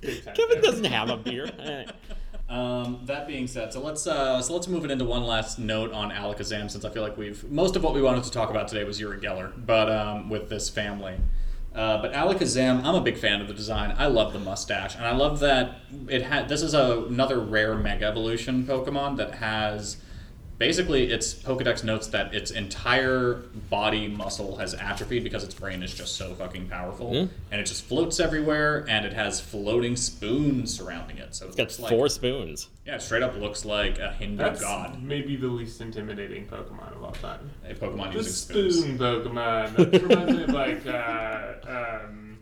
[0.00, 0.24] Big.
[0.34, 1.52] Kevin doesn't have a beard.
[2.48, 5.92] Um, that being said, so let's uh, so let's move it into one last note
[5.92, 8.66] on Alakazam, since I feel like we've most of what we wanted to talk about
[8.66, 11.14] today was Uri Geller, but um, with this family.
[11.72, 13.94] Uh, but Alakazam, I'm a big fan of the design.
[13.96, 15.76] I love the mustache, and I love that
[16.08, 16.48] it had.
[16.48, 19.98] This is a, another rare Mega Evolution Pokemon that has
[20.60, 25.92] basically, its Pokedex notes that its entire body muscle has atrophied because its brain is
[25.92, 27.32] just so fucking powerful, Hmm.
[27.50, 31.34] and it just floats everywhere, and it has floating spoons surrounding it.
[31.34, 32.68] So it It's got looks like, four spoons.
[32.86, 35.02] yeah, it straight up looks like a Hindu That's god.
[35.02, 37.50] maybe the least intimidating Pokemon of all time.
[37.68, 38.78] A Pokemon The using spoons.
[38.80, 39.74] spoon Pokemon.
[39.90, 41.52] That reminds me of like uh,
[42.04, 42.38] um,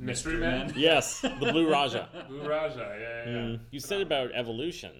[0.00, 0.72] Mystery Man.
[0.76, 2.08] Yes, the Blue Raja.
[2.28, 2.96] Blue Raja.
[3.00, 3.46] Yeah, yeah.
[3.50, 3.56] yeah.
[3.70, 4.90] You said about evolution.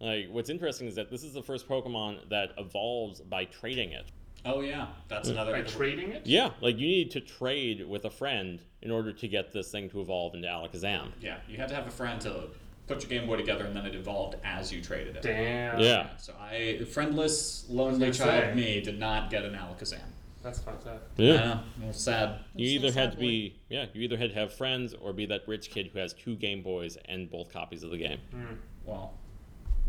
[0.00, 4.06] Like, what's interesting is that this is the first Pokemon that evolves by trading it.
[4.44, 5.32] Oh yeah, that's mm.
[5.32, 5.52] another.
[5.52, 6.26] By trading it.
[6.26, 9.90] Yeah, like you need to trade with a friend in order to get this thing
[9.90, 11.12] to evolve into Alakazam.
[11.20, 12.44] Yeah, you had to have a friend to
[12.86, 15.22] put your Game Boy together, and then it evolved as you traded it.
[15.22, 15.78] Damn.
[15.78, 16.08] Yeah.
[16.16, 18.54] So I, friendless, lonely child say.
[18.54, 19.98] me, did not get an Alakazam.
[20.42, 21.10] That's fucked up.
[21.18, 21.60] I Yeah.
[21.78, 22.40] know, a sad.
[22.54, 23.20] You It's a either little had sad to boy.
[23.20, 26.14] be yeah, you either had to have friends or be that rich kid who has
[26.14, 28.20] two Game Boys and both copies of the game.
[28.30, 28.54] Hmm.
[28.86, 29.12] well.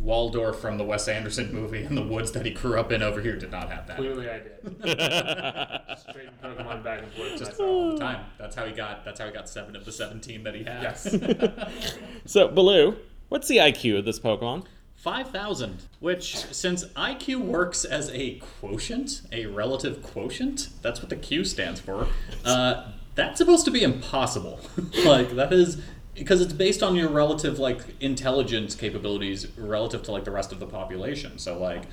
[0.01, 3.21] Waldorf from the Wes Anderson movie in the woods that he grew up in over
[3.21, 3.97] here did not have that.
[3.97, 4.81] Clearly, I did.
[5.87, 7.37] Just trading Pokemon back and forth.
[7.37, 8.25] Just all the time.
[8.37, 9.05] That's how he got.
[9.05, 10.81] That's how he got seven of the seventeen that he had.
[10.81, 11.15] Yes.
[12.25, 12.97] So, Baloo,
[13.29, 14.65] what's the IQ of this Pokemon?
[14.95, 21.43] 5,000, which, since IQ works as a quotient, a relative quotient, that's what the Q
[21.43, 22.07] stands for,
[22.45, 24.59] uh, that's supposed to be impossible.
[25.05, 25.81] like, that is.
[26.13, 30.59] Because it's based on your relative, like, intelligence capabilities relative to, like, the rest of
[30.59, 31.39] the population.
[31.39, 31.83] So, like,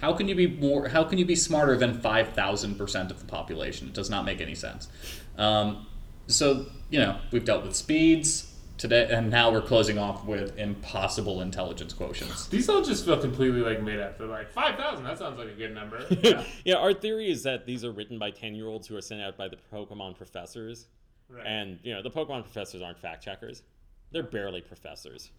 [0.00, 3.88] how can you be more, how can you be smarter than 5,000% of the population?
[3.88, 4.88] It does not make any sense.
[5.36, 5.86] Um,
[6.28, 11.40] so, you know, we've dealt with speeds today, and now we're closing off with impossible
[11.40, 12.48] intelligence quotients.
[12.48, 14.18] These all just feel completely like made up.
[14.18, 15.04] They're like five thousand.
[15.04, 16.06] That sounds like a good number.
[16.64, 19.20] yeah, our theory is that these are written by 10 year olds who are sent
[19.20, 20.86] out by the Pokemon professors.
[21.30, 21.46] Right.
[21.46, 23.62] And, you know, the Pokemon professors aren't fact checkers.
[24.12, 25.30] They're barely professors.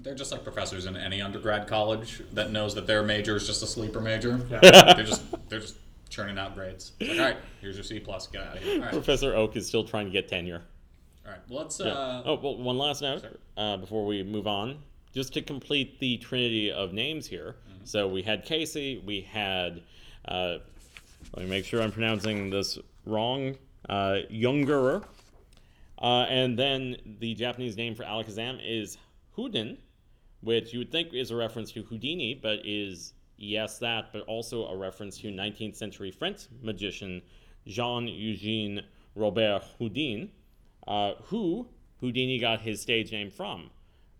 [0.00, 3.62] They're just like professors in any undergrad college that knows that their major is just
[3.62, 4.40] a sleeper major.
[4.50, 4.94] Yeah.
[4.94, 5.76] they're just they're just
[6.08, 6.92] churning out grades.
[7.00, 8.26] Like, all right, here's your C plus.
[8.28, 8.76] Get out of here.
[8.76, 10.62] All right, Professor Oak is still trying to get tenure.
[11.26, 11.38] right.
[11.48, 11.80] Well, let's.
[11.80, 11.86] Yeah.
[11.86, 13.24] Uh, oh, well, one last note
[13.56, 14.78] uh, before we move on.
[15.12, 17.56] Just to complete the trinity of names here.
[17.68, 17.84] Mm-hmm.
[17.84, 19.82] So we had Casey, we had,
[20.26, 20.58] uh,
[21.34, 23.56] let me make sure I'm pronouncing this wrong,
[23.88, 25.02] uh, Yungerer.
[26.00, 28.98] Uh, and then the Japanese name for Alakazam is
[29.36, 29.78] Houdin,
[30.40, 34.66] which you would think is a reference to Houdini, but is, yes, that, but also
[34.66, 37.20] a reference to 19th century French magician
[37.66, 38.82] Jean Eugene
[39.14, 40.30] Robert Houdin,
[40.86, 41.68] uh, who
[42.00, 43.70] Houdini got his stage name from,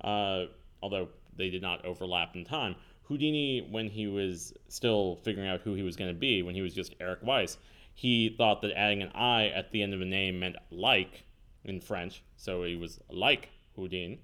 [0.02, 0.46] uh,
[0.82, 2.74] although they did not overlap in time.
[3.04, 6.60] Houdini, when he was still figuring out who he was going to be, when he
[6.60, 7.56] was just Eric Weiss,
[7.94, 11.24] he thought that adding an I at the end of a name meant like
[11.64, 14.18] in French, so he was like Houdin.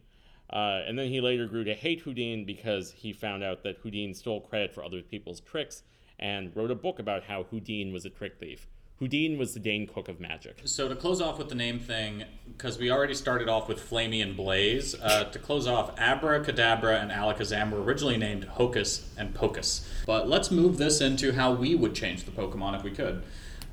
[0.51, 4.15] Uh, and then he later grew to hate Houdin because he found out that Houdin
[4.15, 5.83] stole credit for other people's tricks
[6.19, 8.67] and wrote a book about how Houdin was a trick thief.
[9.01, 10.61] Houdin was the Dane Cook of magic.
[10.65, 14.23] So to close off with the name thing, because we already started off with Flamey
[14.23, 19.89] and Blaze, uh, to close off, Abracadabra and Alakazam were originally named Hocus and Pocus.
[20.07, 23.25] But let's move this into how we would change the Pokemon if we could.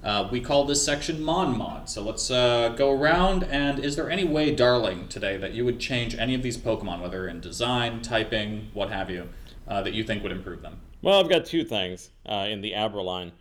[0.03, 1.87] Uh, we call this section Mon Mod.
[1.89, 5.79] So let's uh, go around, and is there any way, darling, today that you would
[5.79, 9.29] change any of these Pokemon, whether in design, typing, what have you,
[9.67, 10.79] uh, that you think would improve them?
[11.03, 13.31] Well, I've got two things uh, in the Abra line.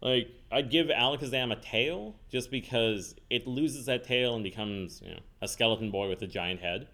[0.00, 5.12] Like, I'd give Alakazam a tail just because it loses that tail and becomes, you
[5.12, 6.86] know, a skeleton boy with a giant head.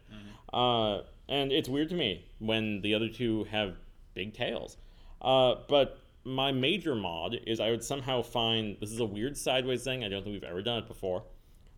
[0.52, 3.76] Uh, and it's weird to me when the other two have
[4.14, 4.76] big tails.
[5.20, 9.82] Uh, but my major mod is I would somehow find this is a weird sideways
[9.82, 10.04] thing.
[10.04, 11.24] I don't think we've ever done it before.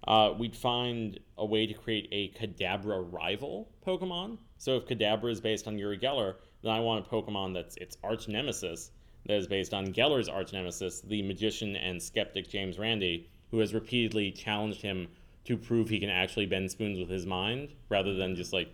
[0.07, 4.39] Uh, we'd find a way to create a Kadabra rival Pokemon.
[4.59, 7.97] So if Kadabra is based on Uri Geller, then I want a Pokemon that's its
[8.03, 8.91] arch nemesis
[9.27, 13.73] that is based on Geller's arch nemesis, the magician and skeptic James Randi, who has
[13.75, 15.07] repeatedly challenged him
[15.45, 18.73] to prove he can actually bend spoons with his mind rather than just like,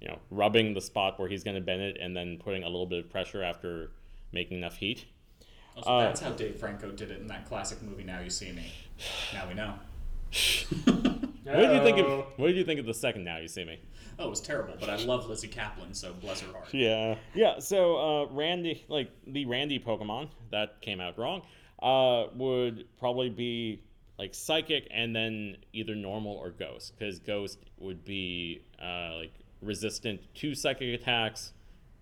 [0.00, 2.68] you know, rubbing the spot where he's going to bend it and then putting a
[2.68, 3.90] little bit of pressure after
[4.32, 5.06] making enough heat.
[5.76, 8.52] Also, Uh, that's how Dave Franco did it in that classic movie, Now You See
[8.52, 8.72] Me.
[9.32, 9.74] Now we know.
[11.44, 12.26] What did you think of.
[12.36, 13.80] What did you think of the second Now You See Me?
[14.18, 16.72] Oh, it was terrible, but I love Lizzy Caplan, so bless her heart.
[16.72, 17.58] Yeah, yeah.
[17.58, 21.42] So uh, Randi, like the Randi Pokemon that came out wrong,
[21.82, 23.80] uh, would probably be
[24.18, 30.20] like Psychic and then either Normal or Ghost, because Ghost would be uh, like resistant
[30.36, 31.52] to Psychic attacks,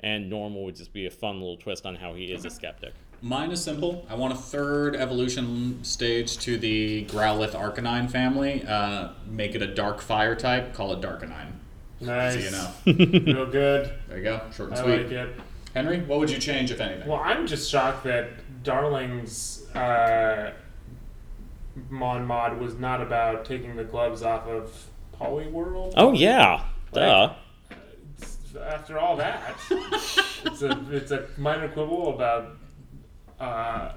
[0.01, 2.95] and Normal would just be a fun little twist on how he is a skeptic.
[3.21, 4.07] Mine is simple.
[4.09, 8.65] I want a third evolution stage to the Growlithe Arcanine family.
[8.65, 10.73] Uh, make it a dark fire type.
[10.73, 11.53] Call it Darkanine.
[12.01, 12.37] Nice.
[12.37, 12.81] Easy enough.
[12.87, 13.93] Real good.
[14.09, 14.41] There you go.
[14.55, 15.03] Short and I sweet.
[15.03, 15.41] like it.
[15.75, 17.09] Henry, what would you change if anything?
[17.09, 18.29] Well, I'm just shocked that
[18.63, 20.53] Darling's uh,
[21.91, 24.87] Mon Mod was not about taking the gloves off of
[25.21, 25.95] Poliwrath.
[25.97, 27.35] Oh yeah, duh.
[28.57, 29.55] After all that,
[30.45, 32.57] it's a it's a minor quibble about
[33.41, 33.93] uh,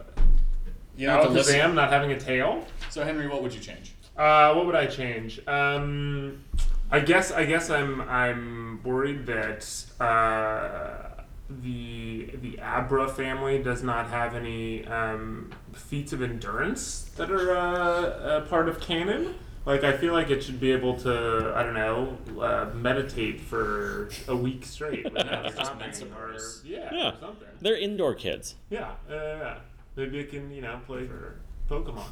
[0.97, 2.65] you know, Alakazam not having a tail.
[2.89, 3.93] So Henry, what would you change?
[4.17, 5.39] Uh, what would I change?
[5.47, 6.43] Um,
[6.91, 9.65] I guess I guess I'm I'm worried that
[9.99, 17.55] uh, the the Abra family does not have any um, feats of endurance that are
[17.55, 19.35] uh, a part of canon.
[19.65, 24.09] Like I feel like it should be able to I don't know uh, meditate for
[24.27, 26.35] a week straight without stopping, or
[26.65, 27.09] yeah, Yeah.
[27.09, 27.47] or something.
[27.61, 28.55] They're indoor kids.
[28.69, 29.57] Yeah, uh, yeah.
[29.95, 31.35] Maybe it can you know play for
[31.69, 32.05] Pokemon.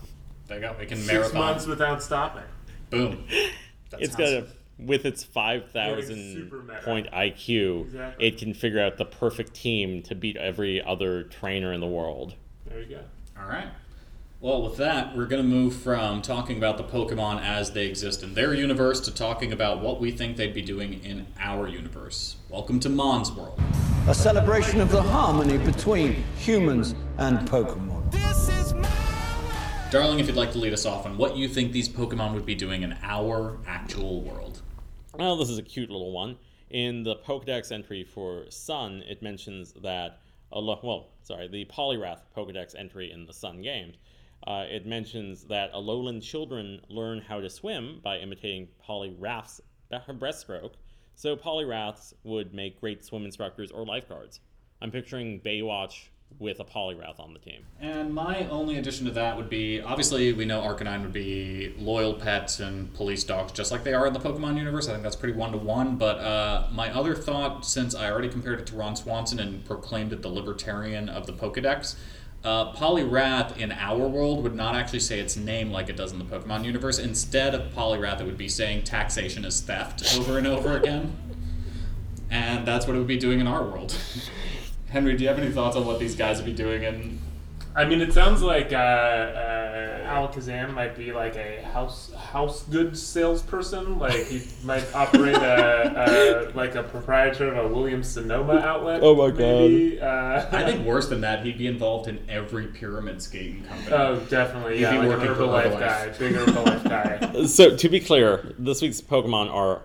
[0.47, 0.75] There you go.
[0.79, 1.37] We can Six marathon.
[1.39, 2.43] months without stopping.
[2.89, 3.25] Boom.
[3.91, 4.47] That It's sounds- got a
[4.77, 6.51] with its five thousand
[6.85, 8.27] point IQ, Exactly.
[8.27, 12.35] it can figure out the perfect team to beat every other trainer in the world.
[12.67, 13.01] There you go.
[13.41, 13.67] All right.
[14.41, 18.23] Well, with that, we're going to move from talking about the Pokemon as they exist
[18.23, 22.37] in their universe to talking about what we think they'd be doing in our universe.
[22.47, 23.59] Welcome to Mon's World.
[24.07, 28.09] a celebration of the harmony between humans and Pokemon.
[29.91, 32.45] Darling, if you'd like to lead us off on what you think these Pokemon would
[32.45, 34.61] be doing in our actual world.
[35.15, 36.37] Well, this is a cute little one.
[36.69, 40.21] In the Pokedex entry for Sun, it mentions that,
[40.53, 43.97] uh, Alo- well, sorry, the Poliwrath Pokedex entry in the Sun games,
[44.45, 50.73] uh, it mentions that Alolan children learn how to swim by imitating Poliwrath's be- breaststroke,
[51.15, 54.39] so Poliwraths would make great swim instructors or lifeguards.
[54.81, 57.65] I'm picturing Baywatch with a Poliwrath on the team.
[57.79, 62.13] And my only addition to that would be obviously, we know Arcanine would be loyal
[62.13, 64.87] pets and police dogs, just like they are in the Pokemon universe.
[64.87, 65.97] I think that's pretty one to one.
[65.97, 70.13] But uh, my other thought, since I already compared it to Ron Swanson and proclaimed
[70.13, 71.95] it the libertarian of the Pokedex,
[72.43, 76.25] uh, in our world would not actually say its name like it does in the
[76.25, 76.99] Pokemon universe.
[76.99, 81.17] Instead of Poliwrath, it would be saying taxation is theft over and over again.
[82.31, 83.97] And that's what it would be doing in our world.
[84.89, 87.19] Henry, do you have any thoughts on what these guys would be doing in
[87.75, 93.01] I mean, it sounds like uh, uh, Alakazam might be like a house house goods
[93.01, 93.99] salesperson.
[93.99, 99.01] Like he might operate a, a like a proprietor of a Williams Sonoma outlet.
[99.03, 100.01] Oh my maybe.
[100.01, 103.95] Uh, I think worse than that, he'd be involved in every pyramid scheme company.
[103.95, 104.75] Oh, definitely.
[104.75, 105.79] You'd Yeah, be like working an for Herbalife Herbalife.
[105.79, 107.45] guy, big Herbalife guy.
[107.45, 109.81] So, to be clear, this week's Pokemon are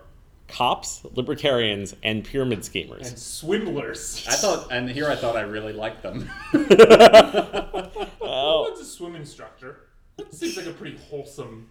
[0.49, 3.09] cops, libertarians, and pyramid schemers.
[3.09, 4.27] and swindlers.
[4.29, 6.29] I thought, and here I thought I really liked them.
[8.27, 9.81] Oh, What's a swim instructor?
[10.17, 11.69] That seems like a pretty wholesome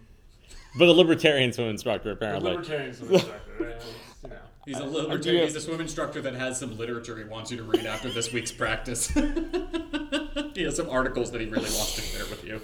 [0.76, 2.50] but a libertarian swim instructor, apparently.
[2.50, 3.78] A libertarian swim instructor.
[4.22, 4.36] you know.
[4.66, 5.40] He's a libertarian.
[5.42, 8.08] you- He's a swim instructor that has some literature he wants you to read after
[8.10, 9.06] this week's practice.
[10.54, 12.60] he has some articles that he really wants to share with you.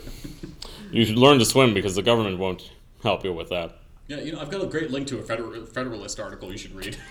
[0.91, 3.77] You should learn to swim because the government won't help you with that.
[4.11, 6.75] Yeah, you know, I've got a great link to a Feder- Federalist article you should
[6.75, 6.97] read.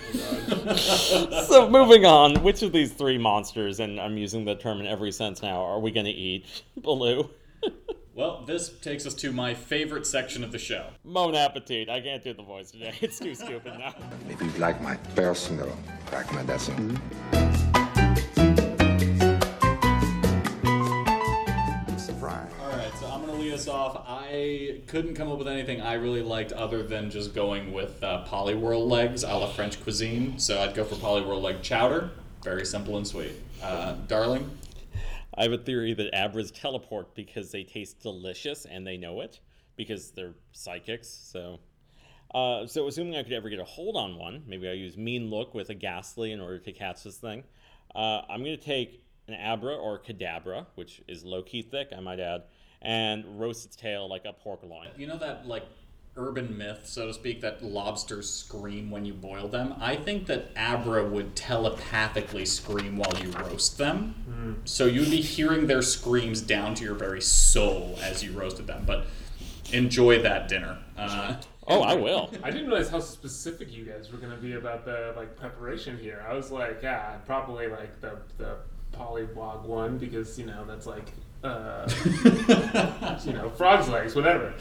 [1.47, 5.11] So, moving on, which of these three monsters, and I'm using the term in every
[5.13, 6.61] sense now, are we going to eat?
[6.77, 7.29] Baloo.
[8.15, 10.87] well, this takes us to my favorite section of the show.
[11.05, 11.87] Bon appetit.
[11.89, 12.93] I can't do the voice today.
[12.99, 13.95] It's too stupid now.
[14.27, 15.73] If you'd like my personal
[16.11, 16.99] recommendation.
[17.31, 17.68] All
[23.59, 24.05] us off.
[24.07, 28.25] I couldn't come up with anything I really liked other than just going with uh,
[28.25, 30.39] Poliwhirl legs a la French cuisine.
[30.39, 32.11] So I'd go for Poliwhirl leg chowder.
[32.41, 33.33] Very simple and sweet.
[33.61, 34.49] Uh, darling,
[35.35, 39.41] I have a theory that Abras teleport because they taste delicious and they know it
[39.75, 41.09] because they're psychics.
[41.09, 41.59] So,
[42.33, 45.29] uh, so assuming I could ever get a hold on one, maybe I use Mean
[45.29, 47.43] Look with a Gastly in order to catch this thing.
[47.93, 51.99] Uh, I'm going to take an Abra or Kadabra, which is low key thick, I
[51.99, 52.43] might add,
[52.81, 54.87] and roast its tail like a pork loin.
[54.97, 55.65] you know that like
[56.17, 59.73] urban myth, so to speak, that lobsters scream when you boil them.
[59.79, 64.61] I think that Abra would telepathically scream while you roast them.
[64.65, 68.83] So you'd be hearing their screams down to your very soul as you roasted them.
[68.85, 69.05] But
[69.71, 70.79] enjoy that dinner.
[70.97, 71.35] Uh,
[71.71, 72.31] Oh, I will.
[72.43, 75.99] I didn't realize how specific you guys were going to be about the like preparation
[75.99, 76.25] here.
[76.27, 78.55] I was like, yeah, probably like the the
[78.91, 81.89] Poliwag one because you know that's like uh,
[83.25, 84.53] you know frogs legs, whatever.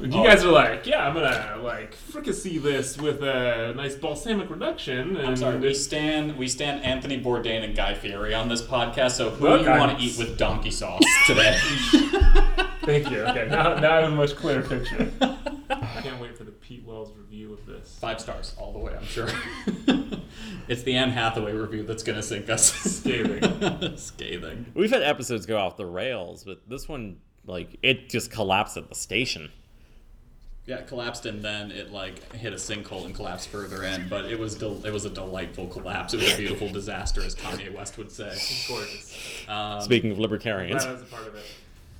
[0.00, 0.24] But you Oh.
[0.24, 5.16] guys are like, yeah, I'm gonna like fricassee this with a nice balsamic reduction.
[5.16, 9.12] And I'm sorry, we stand we stand Anthony Bourdain and Guy Fieri on this podcast.
[9.12, 11.56] So who Look, do you want to eat with donkey sauce today?
[12.84, 13.20] Thank you.
[13.20, 15.10] Okay, now now I have a much clearer picture.
[15.72, 17.96] I can't wait for the Pete Wells review of this.
[18.00, 19.28] Five stars all the way, I'm sure.
[20.68, 22.72] It's the Anne Hathaway review that's gonna sink us.
[22.72, 23.96] Scathing.
[23.96, 24.66] Scathing.
[24.74, 28.88] We've had episodes go off the rails, but this one, like, it just collapsed at
[28.88, 29.50] the station.
[30.64, 34.08] Yeah, it collapsed and then it like hit a sinkhole and collapsed further in.
[34.08, 36.14] But it was del- it was a delightful collapse.
[36.14, 38.32] It was a beautiful disaster, as Kanye West would say.
[38.68, 39.44] Gorgeous.
[39.48, 41.44] Um, Speaking of libertarians, I was a part of it.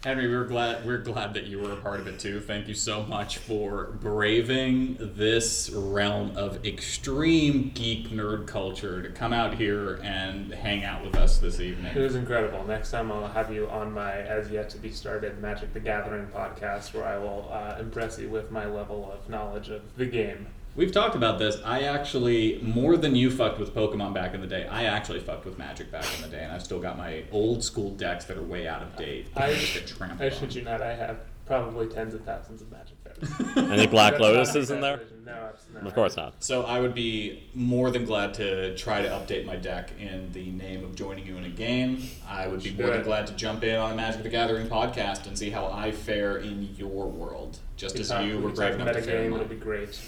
[0.04, 2.40] Henry, we're glad we're glad that you were a part of it too.
[2.40, 9.32] Thank you so much for braving this realm of extreme geek nerd culture to come
[9.32, 11.96] out here and hang out with us this evening.
[11.96, 12.64] It was incredible.
[12.64, 16.26] Next time I'll have you on my as yet to be started Magic the Gathering
[16.34, 20.48] podcast, where I will uh, impress you with my level of knowledge of the game.
[20.74, 21.58] We've talked about this.
[21.64, 24.66] I actually more than you fucked with Pokemon back in the day.
[24.66, 27.62] I actually fucked with Magic back in the day, and I've still got my old
[27.62, 29.28] school decks that are way out of date.
[29.36, 30.40] I- just get trampled I on.
[30.40, 33.56] shit you not, I have probably tens of thousands of Magic cards.
[33.70, 34.94] any Black That's not an Lotuses in there?
[34.94, 35.24] exaggeration.
[35.26, 35.86] No, it's not.
[35.86, 36.42] Of course not.
[36.42, 40.50] So I would be more than glad to try to update my deck in the
[40.52, 42.02] name of joining you in a game.
[42.26, 45.26] I would be more than glad to jump in on a Magic the Gathering podcast
[45.26, 48.72] and see how I fare in your world, just as Talk- you were can brave
[48.78, 49.48] talk enough to metagame, fare in It'll mine.
[49.48, 50.00] be great.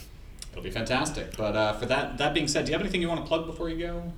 [0.54, 1.36] It'll be fantastic.
[1.36, 3.44] But uh, for that that being said, do you have anything you want to plug
[3.44, 4.12] before you go?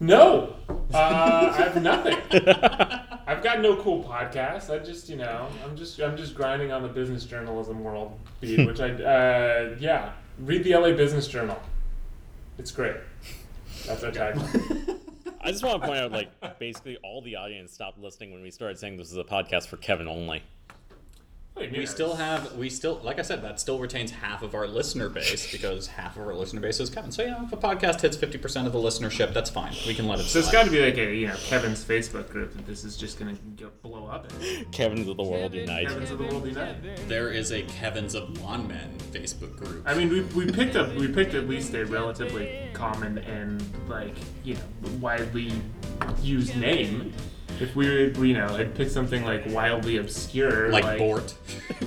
[0.00, 0.56] No,
[0.92, 2.16] uh, I have nothing.
[3.26, 4.68] I've got no cool podcasts.
[4.68, 8.66] I just, you know, I'm just, I'm just grinding on the business journalism world feed,
[8.66, 10.10] which I, uh, yeah,
[10.40, 11.60] read the LA Business Journal.
[12.58, 12.96] It's great.
[13.86, 14.98] That's our tagline.
[15.40, 18.50] I just want to point out, like, basically all the audience stopped listening when we
[18.50, 20.42] started saying this is a podcast for Kevin only.
[21.54, 25.08] We still have, we still, like I said, that still retains half of our listener
[25.08, 27.12] base because half of our listener base is Kevin.
[27.12, 29.74] So, yeah, if a podcast hits 50% of the listenership, that's fine.
[29.86, 32.30] We can let it So it's got to be like a, you know, Kevin's Facebook
[32.30, 34.32] group that this is just gonna go blow up.
[34.40, 34.64] In.
[34.72, 35.88] Kevin's of the world unite.
[35.88, 37.08] Kevin's of the world unite.
[37.08, 39.82] There is a Kevin's of Lawn Men Facebook group.
[39.86, 44.14] I mean, we, we picked up we picked at least a relatively common and like
[44.42, 44.60] you know
[45.00, 45.52] widely
[46.22, 47.12] used name
[47.62, 51.34] if we would, you know, I'd pick something like wildly obscure, like, like Bort.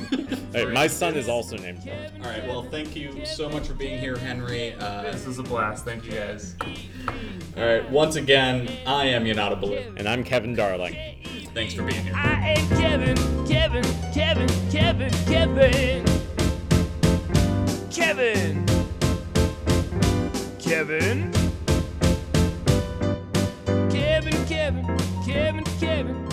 [0.53, 1.97] hey, my son is also named Bort.
[2.23, 2.47] All right.
[2.47, 4.73] Well, thank you so much for being here, Henry.
[4.73, 5.83] Uh, this is a blast.
[5.83, 6.55] Thank you guys.
[7.57, 7.89] All right.
[7.91, 10.95] Once again, I am Yonata Blue, and I'm Kevin Darling.
[11.53, 12.15] Thanks for being here.
[12.15, 13.83] I am Kevin, Kevin,
[14.13, 16.05] Kevin, Kevin, Kevin,
[17.91, 18.65] Kevin,
[20.59, 21.31] Kevin,
[23.89, 25.14] Kevin, Kevin.
[25.25, 26.24] Kevin, Kevin.